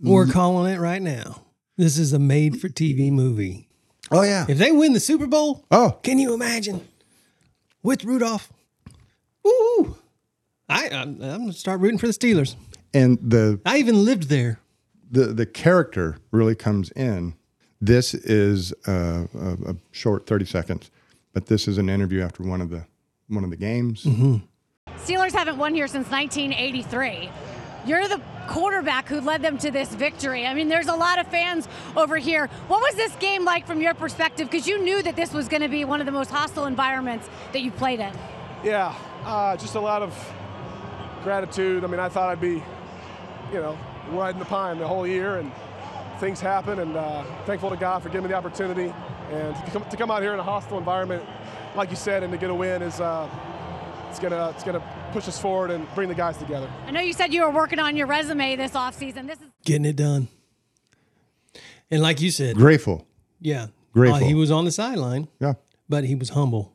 We're 0.00 0.26
calling 0.26 0.72
it 0.72 0.78
right 0.78 1.02
now. 1.02 1.42
This 1.76 1.98
is 1.98 2.12
a 2.12 2.18
made 2.18 2.60
for 2.60 2.68
TV 2.68 3.10
movie. 3.12 3.68
Oh 4.10 4.22
yeah. 4.22 4.46
If 4.48 4.58
they 4.58 4.72
win 4.72 4.92
the 4.94 5.00
Super 5.00 5.26
Bowl, 5.26 5.64
Oh, 5.70 5.98
can 6.02 6.18
you 6.18 6.32
imagine? 6.34 6.86
With 7.82 8.04
Rudolph. 8.04 8.52
Woo! 9.44 9.96
I, 10.68 10.88
I'm, 10.88 11.20
I'm 11.22 11.46
to 11.48 11.52
start 11.52 11.80
rooting 11.80 11.98
for 11.98 12.06
the 12.06 12.12
Steelers. 12.12 12.54
and 12.94 13.18
the 13.22 13.60
I 13.66 13.78
even 13.78 14.04
lived 14.04 14.24
there. 14.28 14.60
the 15.10 15.26
the 15.26 15.46
character 15.46 16.16
really 16.30 16.54
comes 16.54 16.90
in. 16.92 17.34
This 17.80 18.14
is 18.14 18.72
a, 18.86 19.26
a, 19.34 19.70
a 19.72 19.76
short 19.90 20.26
thirty 20.26 20.44
seconds, 20.44 20.90
but 21.32 21.46
this 21.46 21.66
is 21.68 21.78
an 21.78 21.88
interview 21.88 22.22
after 22.22 22.42
one 22.42 22.60
of 22.60 22.70
the 22.70 22.84
one 23.28 23.44
of 23.44 23.50
the 23.50 23.56
games. 23.56 24.04
Mm-hmm. 24.04 24.36
Steelers 25.04 25.32
haven't 25.32 25.56
won 25.56 25.74
here 25.74 25.88
since 25.88 26.10
1983. 26.10 27.30
You're 27.86 28.06
the 28.06 28.20
quarterback 28.48 29.08
who 29.08 29.20
led 29.20 29.42
them 29.42 29.56
to 29.58 29.70
this 29.70 29.88
victory. 29.94 30.46
I 30.46 30.54
mean, 30.54 30.68
there's 30.68 30.88
a 30.88 30.94
lot 30.94 31.18
of 31.18 31.26
fans 31.28 31.68
over 31.96 32.18
here. 32.18 32.48
What 32.68 32.80
was 32.80 32.94
this 32.96 33.14
game 33.16 33.44
like 33.44 33.66
from 33.66 33.80
your 33.80 33.94
perspective? 33.94 34.50
Because 34.50 34.66
you 34.66 34.82
knew 34.82 35.02
that 35.02 35.16
this 35.16 35.32
was 35.32 35.48
going 35.48 35.62
to 35.62 35.68
be 35.68 35.84
one 35.84 36.00
of 36.00 36.06
the 36.06 36.12
most 36.12 36.30
hostile 36.30 36.66
environments 36.66 37.28
that 37.52 37.62
you 37.62 37.70
played 37.70 38.00
in. 38.00 38.12
Yeah, 38.62 38.94
uh, 39.24 39.56
just 39.56 39.74
a 39.74 39.80
lot 39.80 40.02
of 40.02 40.32
gratitude. 41.22 41.84
I 41.84 41.86
mean, 41.86 42.00
I 42.00 42.08
thought 42.08 42.28
I'd 42.28 42.40
be, 42.40 42.62
you 43.52 43.60
know, 43.60 43.78
riding 44.10 44.38
the 44.38 44.44
pine 44.44 44.78
the 44.78 44.88
whole 44.88 45.06
year, 45.06 45.36
and 45.36 45.50
things 46.18 46.40
happen. 46.40 46.80
And 46.80 46.96
uh, 46.96 47.24
thankful 47.46 47.70
to 47.70 47.76
God 47.76 48.02
for 48.02 48.10
giving 48.10 48.24
me 48.24 48.28
the 48.28 48.36
opportunity 48.36 48.92
and 49.30 49.54
to 49.54 49.70
come, 49.70 49.84
to 49.88 49.96
come 49.96 50.10
out 50.10 50.22
here 50.22 50.34
in 50.34 50.40
a 50.40 50.42
hostile 50.42 50.76
environment, 50.76 51.22
like 51.74 51.90
you 51.90 51.96
said, 51.96 52.22
and 52.22 52.32
to 52.32 52.38
get 52.38 52.50
a 52.50 52.54
win 52.54 52.82
is 52.82 53.00
uh, 53.00 53.28
it's 54.10 54.18
gonna 54.18 54.50
it's 54.50 54.62
gonna 54.64 54.82
push 55.12 55.26
us 55.28 55.40
forward 55.40 55.70
and 55.70 55.86
bring 55.94 56.08
the 56.08 56.14
guys 56.14 56.36
together. 56.36 56.68
I 56.86 56.90
know 56.90 57.00
you 57.00 57.12
said 57.12 57.32
you 57.32 57.42
were 57.42 57.50
working 57.50 57.78
on 57.78 57.96
your 57.96 58.06
resume 58.06 58.56
this 58.56 58.72
offseason. 58.72 59.26
This 59.26 59.38
is 59.40 59.46
Getting 59.64 59.84
it 59.86 59.96
done. 59.96 60.28
And 61.90 62.02
like 62.02 62.20
you 62.20 62.30
said, 62.30 62.56
Grateful. 62.56 63.06
yeah, 63.40 63.68
Grateful. 63.92 64.16
uh, 64.22 64.26
he 64.26 64.34
was 64.34 64.50
on 64.50 64.64
the 64.64 64.70
sideline, 64.70 65.28
Yeah. 65.40 65.54
but 65.88 66.04
he 66.04 66.14
was 66.14 66.30
humble. 66.30 66.72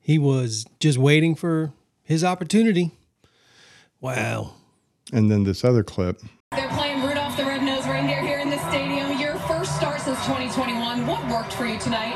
He 0.00 0.18
was 0.18 0.64
just 0.80 0.98
waiting 0.98 1.34
for 1.34 1.72
his 2.02 2.22
opportunity. 2.24 2.92
Wow. 4.00 4.54
And 5.12 5.30
then 5.30 5.44
this 5.44 5.64
other 5.64 5.82
clip. 5.82 6.20
They're 6.52 6.68
playing 6.70 7.02
Rudolph 7.04 7.36
the 7.36 7.44
Red-Nosed 7.44 7.86
Reindeer 7.88 8.20
here 8.20 8.38
in 8.38 8.48
the 8.50 8.58
stadium. 8.70 9.18
Your 9.20 9.34
first 9.40 9.76
start 9.76 10.00
since 10.00 10.18
2021. 10.26 11.06
What 11.06 11.28
worked 11.28 11.52
for 11.52 11.66
you 11.66 11.78
tonight? 11.78 12.14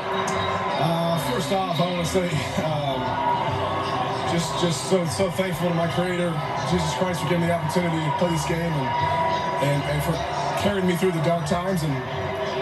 Uh, 0.79 1.31
first 1.31 1.51
off, 1.51 1.79
I 1.79 1.91
want 1.91 2.05
to 2.07 2.11
say, 2.11 2.27
um, 2.63 2.74
just 4.35 4.61
just 4.61 4.89
so 4.89 5.05
so 5.05 5.31
thankful 5.31 5.69
to 5.69 5.75
my 5.75 5.87
Creator, 5.87 6.29
Jesus 6.69 6.93
Christ, 6.95 7.21
for 7.21 7.29
giving 7.29 7.41
me 7.41 7.47
the 7.47 7.53
opportunity 7.53 8.03
to 8.03 8.15
play 8.19 8.29
this 8.31 8.45
game 8.45 8.59
and 8.59 8.89
and, 9.63 9.83
and 9.83 10.03
for 10.03 10.11
carrying 10.61 10.85
me 10.85 10.95
through 10.97 11.13
the 11.13 11.21
dark 11.21 11.47
times 11.47 11.83
and 11.83 11.93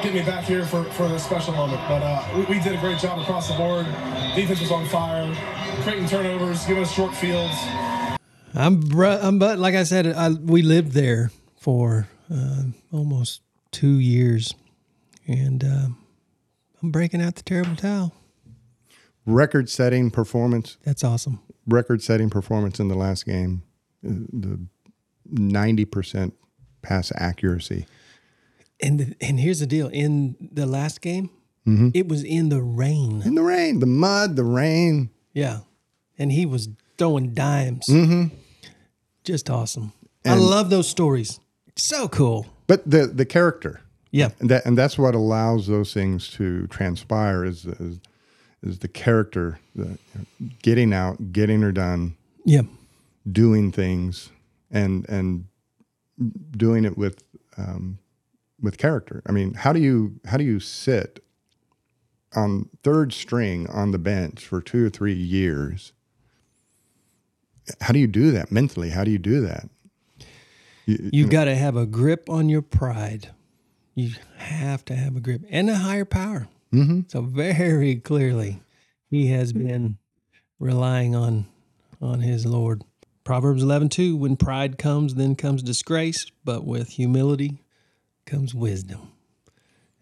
getting 0.03 0.19
me 0.19 0.23
back 0.23 0.43
here 0.43 0.65
for, 0.65 0.83
for 0.83 1.05
a 1.05 1.17
special 1.17 1.53
moment. 1.53 1.81
But 1.87 2.03
uh, 2.03 2.23
we, 2.35 2.57
we 2.57 2.59
did 2.59 2.73
a 2.73 2.77
great 2.77 2.99
job 2.99 3.19
across 3.19 3.47
the 3.47 3.55
board. 3.55 3.85
Defense 4.35 4.61
was 4.61 4.71
on 4.71 4.85
fire, 4.87 5.33
creating 5.81 6.07
turnovers, 6.07 6.63
giving 6.65 6.83
us 6.83 6.91
short 6.91 7.15
fields. 7.15 7.55
I'm, 8.53 8.79
br- 8.79 9.05
I'm 9.07 9.39
but 9.39 9.57
like 9.57 9.73
I 9.73 9.83
said, 9.83 10.05
I, 10.07 10.29
we 10.29 10.61
lived 10.61 10.91
there 10.91 11.31
for 11.57 12.07
uh, 12.31 12.63
almost 12.91 13.41
two 13.71 13.97
years, 13.97 14.53
and 15.25 15.63
uh, 15.63 15.87
I'm 16.83 16.91
breaking 16.91 17.21
out 17.21 17.35
the 17.35 17.43
terrible 17.43 17.75
towel. 17.75 18.13
Record 19.25 19.69
setting 19.69 20.11
performance. 20.11 20.77
That's 20.83 21.03
awesome. 21.03 21.39
Record 21.67 22.01
setting 22.01 22.29
performance 22.29 22.79
in 22.79 22.87
the 22.87 22.95
last 22.95 23.25
game. 23.25 23.63
The 24.01 24.59
90% 25.31 26.33
pass 26.81 27.11
accuracy. 27.15 27.85
And 28.81 28.99
the, 28.99 29.15
and 29.21 29.39
here's 29.39 29.59
the 29.59 29.67
deal: 29.67 29.87
in 29.87 30.35
the 30.51 30.65
last 30.65 31.01
game, 31.01 31.29
Mm-hmm. 31.65 31.89
it 31.93 32.09
was 32.09 32.25
in 32.25 32.49
the 32.49 32.61
rain. 32.61 33.21
In 33.23 33.35
the 33.35 33.41
rain, 33.41 33.79
the 33.79 33.85
mud, 33.85 34.35
the 34.35 34.43
rain. 34.43 35.11
Yeah, 35.33 35.59
and 36.17 36.29
he 36.29 36.45
was 36.45 36.67
throwing 36.97 37.33
dimes. 37.33 37.85
Mm-hmm. 37.87 38.35
Just 39.23 39.49
awesome. 39.49 39.93
I 40.25 40.35
love 40.35 40.69
those 40.69 40.89
stories. 40.89 41.39
So 41.77 42.09
cool. 42.09 42.47
But 42.67 42.89
the 42.89 43.07
the 43.07 43.25
character. 43.25 43.79
Yeah. 44.11 44.31
And 44.39 44.49
that 44.49 44.65
and 44.65 44.77
that's 44.77 44.97
what 44.97 45.15
allows 45.15 45.67
those 45.67 45.93
things 45.93 46.29
to 46.31 46.67
transpire 46.67 47.45
is 47.45 47.65
is, 47.65 47.99
is 48.63 48.79
the 48.79 48.87
character, 48.87 49.59
the, 49.75 49.97
getting 50.61 50.93
out, 50.93 51.31
getting 51.33 51.61
her 51.61 51.71
done, 51.71 52.15
Yeah. 52.45 52.61
doing 53.29 53.71
things, 53.71 54.29
and 54.71 55.07
and 55.09 55.45
doing 56.51 56.85
it 56.85 56.97
with 56.97 57.23
um, 57.57 57.99
with 58.61 58.77
character. 58.77 59.21
I 59.27 59.31
mean, 59.31 59.53
how 59.53 59.73
do 59.73 59.79
you 59.79 60.19
how 60.25 60.37
do 60.37 60.43
you 60.43 60.59
sit 60.59 61.23
on 62.35 62.69
third 62.83 63.13
string 63.13 63.67
on 63.69 63.91
the 63.91 63.99
bench 63.99 64.45
for 64.45 64.61
two 64.61 64.85
or 64.85 64.89
three 64.89 65.13
years? 65.13 65.91
How 67.81 67.93
do 67.93 67.99
you 67.99 68.07
do 68.07 68.31
that 68.31 68.51
mentally? 68.51 68.89
How 68.89 69.03
do 69.03 69.11
you 69.11 69.19
do 69.19 69.41
that? 69.41 69.69
You 70.85 71.27
got 71.27 71.45
to 71.45 71.55
have 71.55 71.77
a 71.77 71.85
grip 71.85 72.29
on 72.29 72.49
your 72.49 72.61
pride. 72.61 73.29
You 73.95 74.11
have 74.37 74.83
to 74.85 74.95
have 74.95 75.15
a 75.15 75.21
grip 75.21 75.43
and 75.49 75.69
a 75.69 75.75
higher 75.75 76.03
power. 76.03 76.47
Mm-hmm. 76.73 77.01
So 77.07 77.21
very 77.21 77.95
clearly, 77.97 78.61
he 79.09 79.27
has 79.27 79.53
been 79.53 79.97
relying 80.59 81.15
on 81.15 81.45
on 82.01 82.21
his 82.21 82.45
Lord. 82.45 82.83
Proverbs 83.23 83.63
eleven 83.63 83.89
two: 83.89 84.15
When 84.15 84.35
pride 84.35 84.77
comes, 84.77 85.15
then 85.15 85.35
comes 85.35 85.61
disgrace, 85.61 86.25
but 86.43 86.65
with 86.65 86.89
humility 86.89 87.59
comes 88.25 88.55
wisdom. 88.55 89.11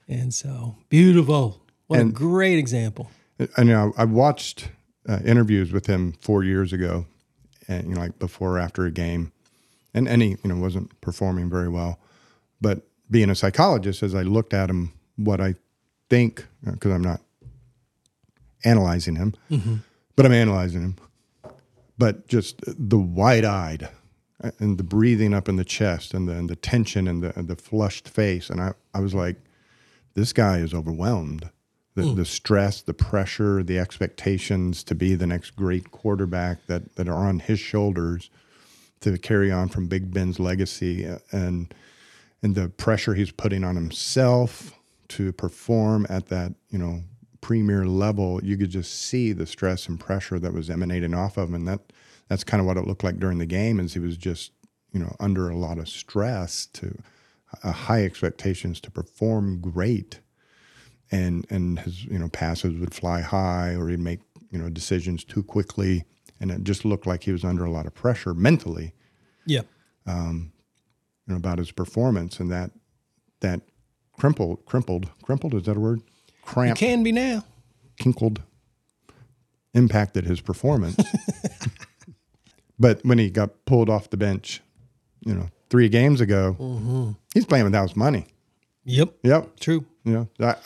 And 0.08 0.34
so 0.34 0.78
beautiful. 0.90 1.62
What 1.88 2.00
a 2.00 2.06
great 2.06 2.58
example. 2.58 3.12
I 3.58 3.64
know 3.64 3.94
I 3.98 4.06
watched 4.06 4.70
uh, 5.08 5.20
interviews 5.26 5.72
with 5.72 5.88
him 5.88 6.14
four 6.22 6.44
years 6.44 6.74
ago, 6.74 7.06
and 7.68 7.88
you 7.88 7.96
know, 7.96 8.02
like 8.02 8.18
before 8.18 8.58
or 8.58 8.60
after 8.60 8.86
a 8.86 8.92
game, 8.92 9.32
and 9.94 10.08
and 10.08 10.22
he 10.22 10.30
you 10.30 10.38
know 10.46 10.56
wasn't 10.56 11.00
performing 11.02 11.50
very 11.50 11.70
well. 11.70 12.00
But 12.62 12.88
being 13.10 13.30
a 13.30 13.36
psychologist, 13.36 14.04
as 14.04 14.16
I 14.16 14.22
looked 14.22 14.54
at 14.54 14.70
him, 14.70 14.94
what 15.18 15.42
I 15.42 15.56
think 16.12 16.46
because 16.66 16.92
I'm 16.92 17.02
not 17.02 17.22
analyzing 18.66 19.16
him, 19.16 19.34
but 20.18 20.26
I'm 20.26 20.34
analyzing 20.34 20.82
him. 20.82 20.96
But 21.98 22.28
just 22.28 22.60
the 22.66 22.98
wide-eyed 23.00 23.88
uh, 24.44 24.52
and 24.60 24.78
the 24.78 24.84
breathing 24.84 25.34
up 25.34 25.48
in 25.48 25.56
the 25.56 25.64
chest 25.64 26.14
and 26.14 26.28
the 26.28 26.34
and 26.34 26.50
the 26.50 26.56
tension 26.58 27.08
and 27.08 27.24
the 27.24 27.32
and 27.40 27.48
the 27.48 27.56
flushed 27.56 28.10
face, 28.10 28.50
and 28.50 28.60
I 28.60 28.74
I 28.94 29.00
was 29.00 29.14
like, 29.14 29.38
this 30.14 30.34
guy 30.34 30.58
is 30.58 30.74
overwhelmed. 30.74 31.50
The, 31.94 32.14
the 32.16 32.26
stress, 32.26 32.82
the 32.82 32.94
pressure, 32.94 33.64
the 33.64 33.78
expectations 33.78 34.84
to 34.86 34.96
be 34.96 35.14
the 35.16 35.28
next 35.28 35.58
great 35.58 35.92
quarterback 35.92 36.66
that, 36.68 36.96
that 36.96 37.10
are 37.10 37.28
on 37.28 37.40
his 37.40 37.60
shoulders 37.60 38.30
to 39.02 39.18
carry 39.18 39.52
on 39.52 39.68
from 39.68 39.88
Big 39.88 40.14
Ben's 40.14 40.40
legacy 40.40 41.06
uh, 41.06 41.20
and 41.32 41.74
and 42.42 42.56
the 42.56 42.70
pressure 42.70 43.14
he's 43.14 43.32
putting 43.32 43.64
on 43.64 43.76
himself 43.76 44.74
to 45.18 45.32
perform 45.34 46.06
at 46.10 46.28
that, 46.28 46.54
you 46.70 46.78
know, 46.80 47.04
premier 47.42 47.86
level, 47.86 48.40
you 48.44 48.58
could 48.58 48.70
just 48.70 48.94
see 48.94 49.34
the 49.34 49.46
stress 49.48 49.88
and 49.88 50.00
pressure 50.00 50.40
that 50.40 50.54
was 50.54 50.70
emanating 50.70 51.14
off 51.14 51.38
of 51.38 51.50
him. 51.50 51.56
And 51.56 51.68
that 51.68 51.80
that's 52.28 52.44
kind 52.44 52.62
of 52.62 52.68
what 52.68 52.78
it 52.78 52.86
looked 52.88 53.04
like 53.04 53.20
during 53.20 53.40
the 53.40 53.46
game 53.46 53.80
is 53.80 53.94
he 53.94 54.00
was 54.00 54.16
just, 54.18 54.52
you 54.94 55.00
know, 55.00 55.16
under 55.20 55.50
a 55.50 55.58
lot 55.58 55.78
of 55.80 55.90
stress 55.90 56.66
to 56.74 56.98
uh, 57.64 57.72
high 57.72 58.04
expectations 58.06 58.80
to 58.82 58.92
perform 58.92 59.60
great 59.60 60.20
and 61.12 61.46
and 61.50 61.80
his 61.80 62.06
you 62.06 62.18
know 62.18 62.30
passes 62.30 62.80
would 62.80 62.94
fly 62.94 63.20
high 63.20 63.76
or 63.76 63.90
he'd 63.90 64.00
make 64.00 64.22
you 64.50 64.58
know 64.58 64.70
decisions 64.70 65.26
too 65.26 65.44
quickly 65.44 66.06
and 66.40 66.50
it 66.52 66.64
just 66.64 66.86
looked 66.86 67.06
like 67.06 67.24
he 67.24 67.34
was 67.34 67.44
under 67.44 67.66
a 67.66 67.72
lot 67.72 67.86
of 67.86 67.94
pressure 67.94 68.34
mentally 68.34 68.94
Yeah. 69.46 69.64
you 70.08 70.52
know 71.28 71.36
about 71.36 71.58
his 71.58 71.72
performance 71.72 72.40
and 72.40 72.50
that 72.52 72.72
that 73.42 73.60
crumpled 74.18 74.66
crumpled 74.66 75.10
crumpled 75.24 75.54
is 75.54 75.64
that 75.64 75.78
a 75.78 75.80
word 75.80 76.00
It 76.00 76.46
cramped 76.46 76.80
can 76.80 77.04
be 77.04 77.12
now. 77.12 77.44
kinkled 77.98 78.42
impacted 79.74 80.26
his 80.26 80.42
performance 80.42 80.98
but 82.80 83.04
when 83.06 83.18
he 83.18 83.30
got 83.30 83.66
pulled 83.66 83.90
off 83.90 84.10
the 84.10 84.18
bench 84.18 84.62
you 85.26 85.34
know 85.34 85.48
three 85.70 85.88
games 85.90 86.20
ago 86.22 86.56
mm-hmm. 86.60 87.12
he's 87.34 87.46
playing 87.46 87.66
without 87.66 87.84
his 87.90 87.96
money 87.96 88.26
Yep. 88.84 89.14
yep 89.24 89.60
True. 89.60 89.86
you 90.04 90.14
know 90.14 90.28
that, 90.40 90.62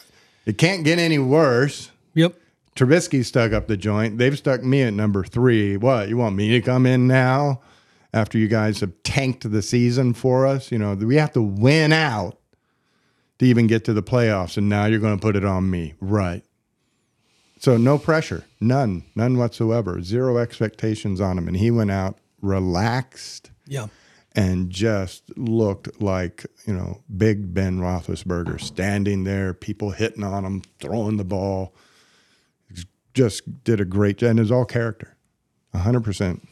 it 0.45 0.57
can't 0.57 0.83
get 0.83 0.99
any 0.99 1.19
worse 1.19 1.91
Yep. 2.13 2.33
Trubisky 2.77 3.23
stuck 3.23 3.51
up 3.53 3.67
the 3.67 3.75
joint. 3.77 4.17
They've 4.17 4.37
stuck 4.37 4.61
me 4.61 4.81
at 4.83 4.93
number 4.93 5.23
three. 5.23 5.75
What 5.77 6.09
you 6.09 6.17
want 6.17 6.35
me 6.35 6.49
to 6.51 6.61
come 6.61 6.85
in 6.85 7.07
now 7.07 7.61
after 8.13 8.37
you 8.37 8.47
guys 8.49 8.81
have 8.81 8.91
tanked 9.03 9.49
the 9.49 9.61
season 9.61 10.13
for 10.13 10.45
us? 10.45 10.71
You 10.73 10.77
know 10.79 10.93
we 10.93 11.15
have 11.15 11.31
to 11.33 11.41
win 11.41 11.91
out 11.93 12.37
to 13.39 13.45
even 13.45 13.67
get 13.67 13.83
to 13.85 13.93
the 13.93 14.03
playoffs, 14.03 14.57
and 14.57 14.69
now 14.69 14.85
you're 14.85 14.99
going 14.99 15.17
to 15.17 15.21
put 15.21 15.35
it 15.35 15.45
on 15.45 15.69
me, 15.69 15.93
right? 15.99 16.43
So 17.59 17.77
no 17.77 17.97
pressure, 17.97 18.45
none, 18.59 19.03
none 19.15 19.37
whatsoever, 19.37 20.01
zero 20.01 20.37
expectations 20.37 21.19
on 21.21 21.37
him, 21.37 21.47
and 21.47 21.57
he 21.57 21.71
went 21.71 21.91
out 21.91 22.17
relaxed 22.41 23.51
Yeah. 23.65 23.87
and 24.35 24.69
just 24.69 25.35
looked 25.37 26.01
like 26.01 26.45
you 26.67 26.73
know 26.73 27.01
Big 27.15 27.53
Ben 27.53 27.79
Roethlisberger 27.79 28.59
standing 28.61 29.23
there, 29.23 29.53
people 29.53 29.91
hitting 29.91 30.23
on 30.23 30.43
him, 30.45 30.61
throwing 30.79 31.17
the 31.17 31.23
ball. 31.23 31.73
Just 33.13 33.63
did 33.63 33.79
a 33.79 33.85
great 33.85 34.17
job, 34.17 34.31
and 34.31 34.39
it's 34.41 34.51
all 34.51 34.65
character, 34.65 35.15
hundred 35.73 36.03
percent. 36.03 36.45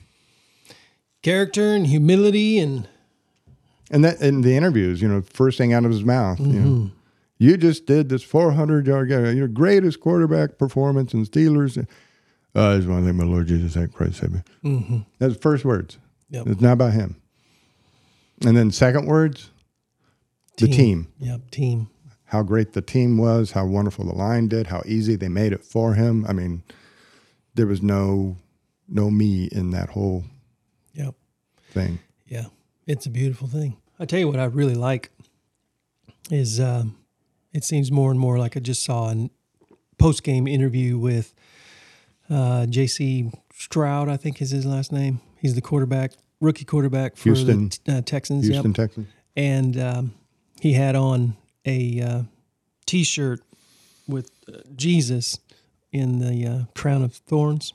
Character 1.21 1.73
and 1.75 1.87
humility 1.87 2.57
and 2.59 2.87
And 3.91 4.03
that 4.05 4.21
in 4.21 4.41
the 4.41 4.55
interviews, 4.55 5.01
you 5.01 5.07
know, 5.07 5.21
first 5.21 5.57
thing 5.57 5.73
out 5.73 5.85
of 5.85 5.91
his 5.91 6.03
mouth, 6.03 6.39
you 6.39 6.45
know, 6.59 6.91
you 7.37 7.57
just 7.57 7.85
did 7.85 8.09
this 8.09 8.23
400 8.23 8.87
yard 8.87 9.09
game, 9.09 9.35
your 9.37 9.47
greatest 9.47 9.99
quarterback 9.99 10.57
performance 10.57 11.13
in 11.13 11.25
Steelers. 11.25 11.77
Uh, 12.55 12.69
I 12.69 12.77
just 12.77 12.87
want 12.87 13.01
to 13.01 13.05
thank 13.07 13.17
my 13.17 13.23
Lord 13.25 13.47
Jesus 13.47 13.75
Christ 13.93 14.23
me. 14.29 15.05
That's 15.19 15.33
the 15.35 15.39
first 15.39 15.65
words. 15.65 15.97
Yep. 16.29 16.47
It's 16.47 16.61
not 16.61 16.73
about 16.73 16.93
him. 16.93 17.15
And 18.45 18.55
then 18.57 18.71
second 18.71 19.05
words, 19.07 19.49
the 20.57 20.67
team. 20.67 21.07
Yep. 21.19 21.51
Team. 21.51 21.89
how 22.25 22.41
great 22.43 22.73
the 22.73 22.81
team 22.81 23.17
was, 23.17 23.51
how 23.51 23.65
wonderful 23.65 24.05
the 24.05 24.15
line 24.15 24.47
did, 24.47 24.67
how 24.67 24.81
easy 24.85 25.15
they 25.15 25.29
made 25.29 25.53
it 25.53 25.63
for 25.63 25.93
him. 25.93 26.25
I 26.27 26.33
mean, 26.33 26.63
there 27.55 27.67
was 27.67 27.81
no 27.81 28.37
no 28.87 29.09
me 29.11 29.45
in 29.51 29.71
that 29.71 29.89
whole 29.89 30.23
Yep. 30.93 31.15
thing. 31.71 31.99
Yeah, 32.27 32.45
it's 32.87 33.05
a 33.05 33.09
beautiful 33.09 33.47
thing. 33.47 33.77
I 33.99 34.05
tell 34.05 34.19
you 34.19 34.27
what 34.27 34.39
I 34.39 34.45
really 34.45 34.75
like 34.75 35.11
is 36.31 36.59
um, 36.59 36.97
it 37.53 37.63
seems 37.63 37.91
more 37.91 38.11
and 38.11 38.19
more 38.19 38.37
like 38.37 38.57
I 38.57 38.59
just 38.59 38.83
saw 38.83 39.09
a 39.09 39.29
post 39.97 40.23
game 40.23 40.47
interview 40.47 40.97
with 40.97 41.33
uh, 42.29 42.65
J.C. 42.65 43.31
Stroud, 43.53 44.09
I 44.09 44.17
think 44.17 44.41
is 44.41 44.51
his 44.51 44.65
last 44.65 44.91
name. 44.91 45.21
He's 45.39 45.55
the 45.55 45.61
quarterback, 45.61 46.13
rookie 46.39 46.65
quarterback 46.65 47.15
for 47.15 47.29
Houston. 47.29 47.69
the 47.85 47.97
uh, 47.97 48.01
Texans. 48.01 48.45
Houston, 48.45 48.71
yep. 48.71 48.75
Texans. 48.75 49.07
And 49.35 49.79
um, 49.79 50.13
he 50.59 50.73
had 50.73 50.95
on 50.95 51.35
a 51.65 52.01
uh, 52.01 52.21
t-shirt 52.85 53.41
with 54.07 54.31
uh, 54.47 54.57
Jesus 54.75 55.39
in 55.91 56.19
the 56.19 56.47
uh, 56.47 56.59
crown 56.75 57.03
of 57.03 57.13
thorns. 57.13 57.73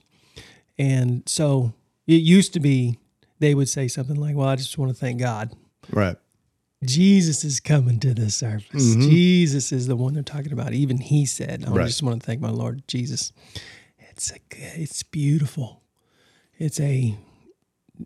And 0.79 1.23
so 1.27 1.73
it 2.07 2.23
used 2.23 2.53
to 2.55 2.61
be 2.61 2.99
they 3.39 3.55
would 3.55 3.68
say 3.68 3.89
something 3.89 4.16
like, 4.16 4.34
"Well, 4.36 4.49
I 4.49 4.57
just 4.57 4.76
want 4.78 4.91
to 4.91 4.97
thank 4.97 5.20
God." 5.20 5.55
Right. 5.91 6.16
Jesus 6.84 7.43
is 7.45 7.59
coming 7.61 7.99
to 8.01 8.14
the 8.14 8.30
surface. 8.30 8.95
Jesus 8.97 9.72
is 9.72 9.86
the 9.89 9.97
one 9.97 10.14
they're 10.14 10.22
talking 10.22 10.53
about. 10.53 10.72
Even 10.72 10.99
he 10.99 11.26
said, 11.26 11.64
"I 11.66 11.70
Right. 11.70 11.86
just 11.86 12.03
want 12.03 12.20
to 12.20 12.26
thank 12.26 12.41
my 12.41 12.51
Lord 12.51 12.86
Jesus." 12.86 13.32
It's 14.11 14.30
a, 14.30 14.39
good- 14.49 14.72
it's 14.76 15.03
beautiful. 15.03 15.82
It's 16.59 16.78
a, 16.80 17.16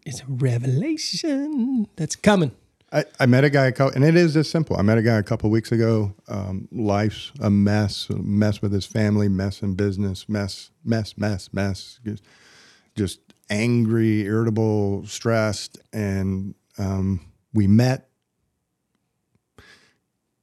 it's 0.05 0.20
a 0.20 0.26
revelation 0.26 1.87
that's 1.97 2.16
coming. 2.16 2.53
I, 2.93 3.05
I 3.18 3.24
met 3.26 3.45
a 3.45 3.49
guy, 3.51 3.66
a 3.66 3.72
couple, 3.72 3.95
and 3.95 4.05
it 4.05 4.16
is 4.16 4.35
this 4.35 4.51
simple. 4.51 4.76
I 4.76 4.83
met 4.83 4.99
a 4.99 5.03
guy 5.03 5.16
a 5.16 5.22
couple 5.22 5.49
weeks 5.49 5.72
ago. 5.72 6.14
Um, 6.28 6.68
life's 6.70 7.33
a 7.41 7.49
mess, 7.49 8.09
a 8.11 8.16
mess 8.16 8.61
with 8.61 8.72
his 8.72 8.85
family, 8.85 9.28
mess 9.30 9.62
in 9.62 9.74
business, 9.74 10.28
mess, 10.28 10.70
mess, 10.85 11.16
mess, 11.16 11.49
mess. 11.55 11.99
Just, 12.05 12.22
just 12.95 13.20
angry, 13.51 14.22
irritable, 14.22 15.07
stressed, 15.07 15.78
and 15.93 16.55
um, 16.78 17.20
we 17.53 17.66
met. 17.66 18.09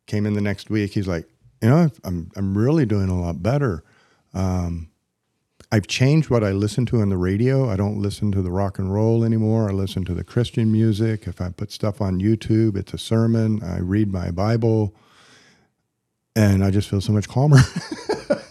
Came 0.06 0.26
in 0.26 0.34
the 0.34 0.42
next 0.42 0.70
week. 0.70 0.94
He's 0.94 1.08
like, 1.08 1.28
you 1.62 1.70
know, 1.70 1.90
I'm 2.04 2.32
I'm 2.36 2.58
really 2.58 2.86
doing 2.86 3.10
a 3.10 3.20
lot 3.20 3.44
better. 3.44 3.84
Um, 4.34 4.90
I've 5.72 5.86
changed 5.86 6.32
what 6.32 6.44
I 6.44 6.52
listen 6.52 6.88
to 6.88 7.02
on 7.02 7.10
the 7.10 7.18
radio. 7.18 7.70
I 7.70 7.76
don't 7.76 8.02
listen 8.02 8.32
to 8.32 8.42
the 8.42 8.50
rock 8.50 8.80
and 8.80 8.92
roll 8.92 9.24
anymore. 9.24 9.70
I 9.70 9.72
listen 9.72 10.04
to 10.06 10.16
the 10.16 10.24
Christian 10.24 10.72
music. 10.72 11.28
If 11.28 11.40
I 11.42 11.50
put 11.50 11.72
stuff 11.72 12.02
on 12.02 12.20
YouTube, 12.20 12.76
it's 12.76 12.94
a 12.94 12.98
sermon. 12.98 13.62
I 13.62 13.78
read 13.80 14.12
my 14.12 14.32
Bible, 14.32 14.96
and 16.36 16.64
I 16.64 16.72
just 16.72 16.90
feel 16.90 17.02
so 17.02 17.14
much 17.14 17.28
calmer. 17.28 17.60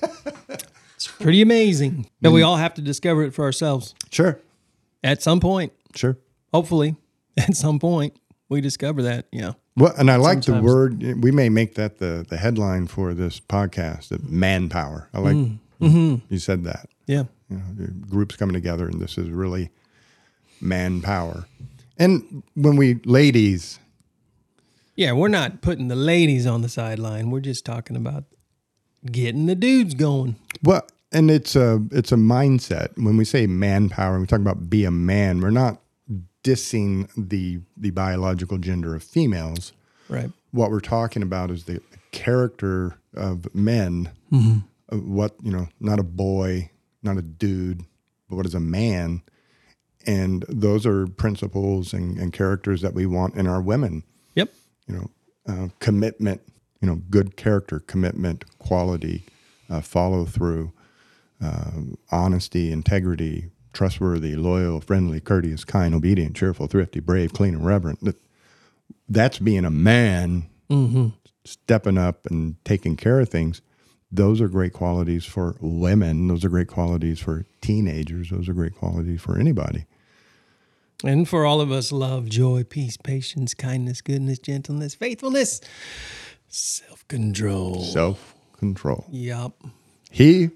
Pretty 1.20 1.42
amazing. 1.42 2.08
But 2.20 2.32
we 2.32 2.40
mm. 2.40 2.46
all 2.46 2.56
have 2.56 2.74
to 2.74 2.82
discover 2.82 3.22
it 3.24 3.34
for 3.34 3.44
ourselves 3.44 3.94
sure, 4.10 4.40
at 5.02 5.22
some 5.22 5.40
point. 5.40 5.72
sure. 5.94 6.16
Hopefully, 6.52 6.96
at 7.36 7.56
some 7.56 7.78
point, 7.78 8.16
we 8.48 8.60
discover 8.60 9.02
that. 9.02 9.26
Yeah. 9.32 9.52
Well, 9.76 9.94
and 9.96 10.10
I 10.10 10.16
like 10.16 10.42
the 10.42 10.60
word. 10.60 11.22
We 11.22 11.30
may 11.30 11.48
make 11.48 11.74
that 11.74 11.98
the 11.98 12.26
the 12.28 12.36
headline 12.36 12.86
for 12.86 13.14
this 13.14 13.40
podcast. 13.40 14.08
The 14.08 14.18
manpower. 14.22 15.08
I 15.14 15.20
like 15.20 15.36
mm. 15.36 15.58
mm-hmm. 15.80 15.86
Mm-hmm. 15.86 16.34
you 16.34 16.38
said 16.38 16.64
that. 16.64 16.88
Yeah. 17.06 17.24
You 17.48 17.58
know, 17.58 17.64
the 17.76 17.88
groups 17.88 18.36
coming 18.36 18.54
together, 18.54 18.86
and 18.86 19.00
this 19.00 19.16
is 19.16 19.30
really 19.30 19.70
manpower. 20.60 21.46
And 21.98 22.42
when 22.54 22.76
we 22.76 22.94
ladies, 23.04 23.78
Yeah. 24.96 25.12
We're 25.12 25.28
not 25.28 25.62
putting 25.62 25.88
the 25.88 25.96
ladies 25.96 26.46
on 26.46 26.62
the 26.62 26.68
sideline. 26.68 27.30
We're 27.30 27.40
just 27.40 27.64
talking 27.64 27.96
about 27.96 28.24
getting 29.06 29.46
the 29.46 29.54
dudes 29.54 29.94
going. 29.94 30.36
Well, 30.62 30.86
and 31.12 31.30
it's 31.30 31.56
a 31.56 31.82
it's 31.90 32.12
a 32.12 32.16
mindset. 32.16 32.90
When 32.96 33.16
we 33.16 33.24
say 33.24 33.46
manpower, 33.46 34.14
and 34.14 34.22
we 34.22 34.26
talk 34.26 34.40
about 34.40 34.68
be 34.68 34.84
a 34.84 34.90
man. 34.90 35.40
We're 35.40 35.50
not 35.50 35.80
dissing 36.44 37.08
the 37.16 37.60
the 37.76 37.90
biological 37.90 38.58
gender 38.58 38.94
of 38.94 39.02
females. 39.02 39.72
Right. 40.08 40.30
What 40.50 40.70
we're 40.70 40.80
talking 40.80 41.22
about 41.22 41.50
is 41.50 41.64
the 41.64 41.80
character 42.12 42.98
of 43.14 43.54
men. 43.54 44.10
Of 44.90 45.06
what 45.06 45.34
you 45.42 45.52
know, 45.52 45.68
not 45.80 45.98
a 45.98 46.04
boy, 46.04 46.70
not 47.02 47.16
a 47.16 47.22
dude, 47.22 47.84
but 48.28 48.36
what 48.36 48.46
is 48.46 48.54
a 48.54 48.60
man. 48.60 49.22
And 50.06 50.44
those 50.48 50.86
are 50.86 51.06
principles 51.06 51.92
and, 51.92 52.16
and 52.18 52.32
characters 52.32 52.80
that 52.80 52.94
we 52.94 53.04
want 53.04 53.34
in 53.34 53.46
our 53.46 53.60
women. 53.60 54.04
Yep. 54.34 54.54
You 54.86 54.94
know, 54.94 55.10
uh, 55.46 55.68
commitment. 55.80 56.40
You 56.80 56.86
know, 56.86 57.02
good 57.10 57.36
character, 57.36 57.80
commitment, 57.80 58.44
quality, 58.60 59.24
uh, 59.68 59.80
follow 59.80 60.24
through 60.24 60.72
um, 61.40 61.96
honesty, 62.10 62.72
integrity, 62.72 63.50
trustworthy, 63.72 64.34
loyal, 64.36 64.80
friendly, 64.80 65.20
courteous, 65.20 65.64
kind, 65.64 65.94
obedient, 65.94 66.34
cheerful, 66.36 66.66
thrifty, 66.66 67.00
brave, 67.00 67.32
clean, 67.32 67.54
and 67.54 67.64
reverent. 67.66 68.02
That- 68.04 68.20
That's 69.08 69.38
being 69.38 69.64
a 69.64 69.70
man, 69.70 70.46
stepping 71.44 71.96
up 71.98 72.26
and 72.26 72.56
taking 72.64 72.96
care 72.96 73.20
of 73.20 73.28
things. 73.30 73.62
Those 74.12 74.40
are 74.40 74.48
great 74.48 74.72
qualities 74.72 75.24
for 75.24 75.56
women. 75.60 76.28
Those 76.28 76.44
are 76.44 76.48
great 76.48 76.68
qualities 76.68 77.18
for 77.20 77.44
teenagers. 77.60 78.30
Those 78.30 78.48
are 78.48 78.54
great 78.54 78.74
qualities 78.74 79.20
for 79.20 79.38
anybody. 79.38 79.84
And 81.04 81.28
for 81.28 81.44
all 81.46 81.60
of 81.60 81.70
us, 81.70 81.92
love, 81.92 82.28
joy, 82.28 82.64
peace, 82.64 82.96
patience, 82.96 83.54
kindness, 83.54 84.00
goodness, 84.00 84.38
gentleness, 84.38 84.94
faithfulness, 84.94 85.60
self 86.48 87.06
control. 87.08 87.82
Self 87.84 88.34
control. 88.58 89.06
Yep. 89.10 89.52
He, 90.10 90.50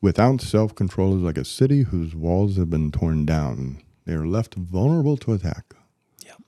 without 0.00 0.40
self 0.40 0.74
control, 0.74 1.16
is 1.16 1.22
like 1.22 1.38
a 1.38 1.44
city 1.44 1.82
whose 1.82 2.14
walls 2.14 2.56
have 2.56 2.70
been 2.70 2.90
torn 2.90 3.24
down. 3.26 3.82
They 4.06 4.14
are 4.14 4.26
left 4.26 4.54
vulnerable 4.54 5.16
to 5.18 5.32
attack. 5.32 5.74
Yep. 6.24 6.42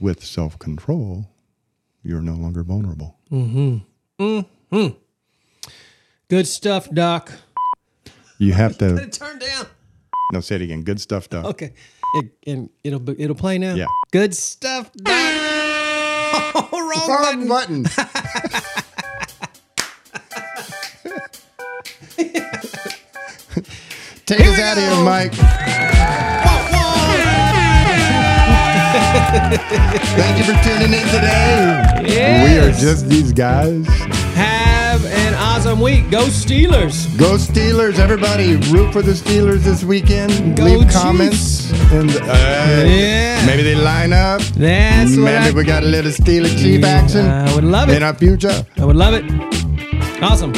With 0.00 0.24
self 0.24 0.58
control, 0.58 1.28
you're 2.02 2.22
no 2.22 2.34
longer 2.34 2.62
vulnerable. 2.62 3.16
Mhm. 3.30 3.82
Mhm. 4.20 4.96
Good 6.28 6.46
stuff, 6.46 6.88
Doc. 6.90 7.32
You 8.38 8.52
have 8.52 8.76
to. 8.78 9.06
Turn 9.08 9.38
down. 9.38 9.66
no, 10.32 10.40
say 10.40 10.56
it 10.56 10.62
again. 10.62 10.82
Good 10.82 11.00
stuff, 11.00 11.28
Doc. 11.30 11.44
Okay. 11.46 11.72
It, 12.14 12.30
and 12.46 12.70
it'll 12.84 13.00
be- 13.00 13.20
it'll 13.20 13.36
play 13.36 13.58
now. 13.58 13.74
Yeah. 13.74 13.86
Good 14.12 14.34
stuff, 14.34 14.92
Doc. 14.92 15.42
Oh, 16.58 16.68
wrong 16.72 17.46
button. 17.48 17.82
button. 17.84 18.82
Take 24.26 24.40
us 24.40 24.58
out 24.58 24.76
of 24.76 24.82
here, 24.82 25.04
Mike. 25.04 25.32
Thank 30.16 30.38
you 30.38 30.44
for 30.44 30.60
tuning 30.64 30.92
in 30.92 31.06
today. 31.08 32.02
We 32.44 32.58
are 32.58 32.72
just 32.72 33.08
these 33.08 33.32
guys. 33.32 33.86
Have 34.34 35.04
an 35.04 35.34
awesome 35.34 35.80
week. 35.80 36.10
Go 36.10 36.24
Steelers. 36.24 37.06
Go 37.16 37.36
Steelers, 37.36 38.00
everybody. 38.00 38.56
Root 38.72 38.92
for 38.92 39.02
the 39.02 39.12
Steelers 39.12 39.60
this 39.60 39.84
weekend. 39.84 40.56
Go 40.56 40.64
Leave 40.64 40.80
Chiefs. 40.88 40.94
comments. 41.02 41.72
And 41.92 42.10
uh, 42.10 42.84
Yeah. 42.84 43.46
maybe 43.46 43.62
they 43.62 43.76
line 43.76 44.12
up. 44.12 44.40
That's 44.56 45.10
what 45.12 45.20
Maybe 45.24 45.46
I, 45.46 45.50
we 45.52 45.62
got 45.62 45.84
a 45.84 45.86
little 45.86 46.10
Steeler 46.10 46.50
Chief 46.60 46.82
action 46.84 47.26
I 47.26 47.54
would 47.54 47.62
love 47.64 47.90
it. 47.90 47.96
in 47.98 48.02
our 48.02 48.14
future. 48.14 48.66
I 48.78 48.84
would 48.84 48.96
love 48.96 49.14
it. 49.14 49.24
Awesome. 50.20 50.52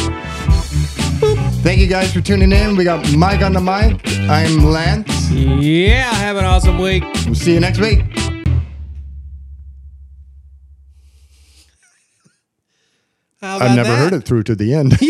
Thank 1.68 1.82
you 1.82 1.86
guys 1.86 2.14
for 2.14 2.22
tuning 2.22 2.50
in. 2.50 2.76
We 2.76 2.84
got 2.84 3.14
Mike 3.14 3.42
on 3.42 3.52
the 3.52 3.60
mic. 3.60 4.00
I'm 4.30 4.64
Lance. 4.64 5.30
Yeah. 5.30 6.10
Have 6.14 6.38
an 6.38 6.46
awesome 6.46 6.78
week. 6.78 7.04
We'll 7.26 7.34
see 7.34 7.52
you 7.52 7.60
next 7.60 7.78
week. 7.78 7.98
I've 13.42 13.76
never 13.76 13.90
that? 13.90 13.98
heard 13.98 14.14
it 14.14 14.22
through 14.22 14.44
to 14.44 14.54
the 14.54 14.72
end. 14.72 14.96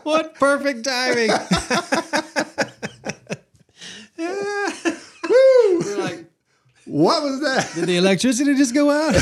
What 0.04 0.34
perfect 0.36 0.84
timing. 0.84 1.28
You're 4.16 5.98
like, 5.98 6.24
what 6.86 7.22
was 7.22 7.42
that? 7.42 7.70
did 7.74 7.88
the 7.88 7.98
electricity 7.98 8.54
just 8.54 8.72
go 8.72 8.90
out? 8.90 9.14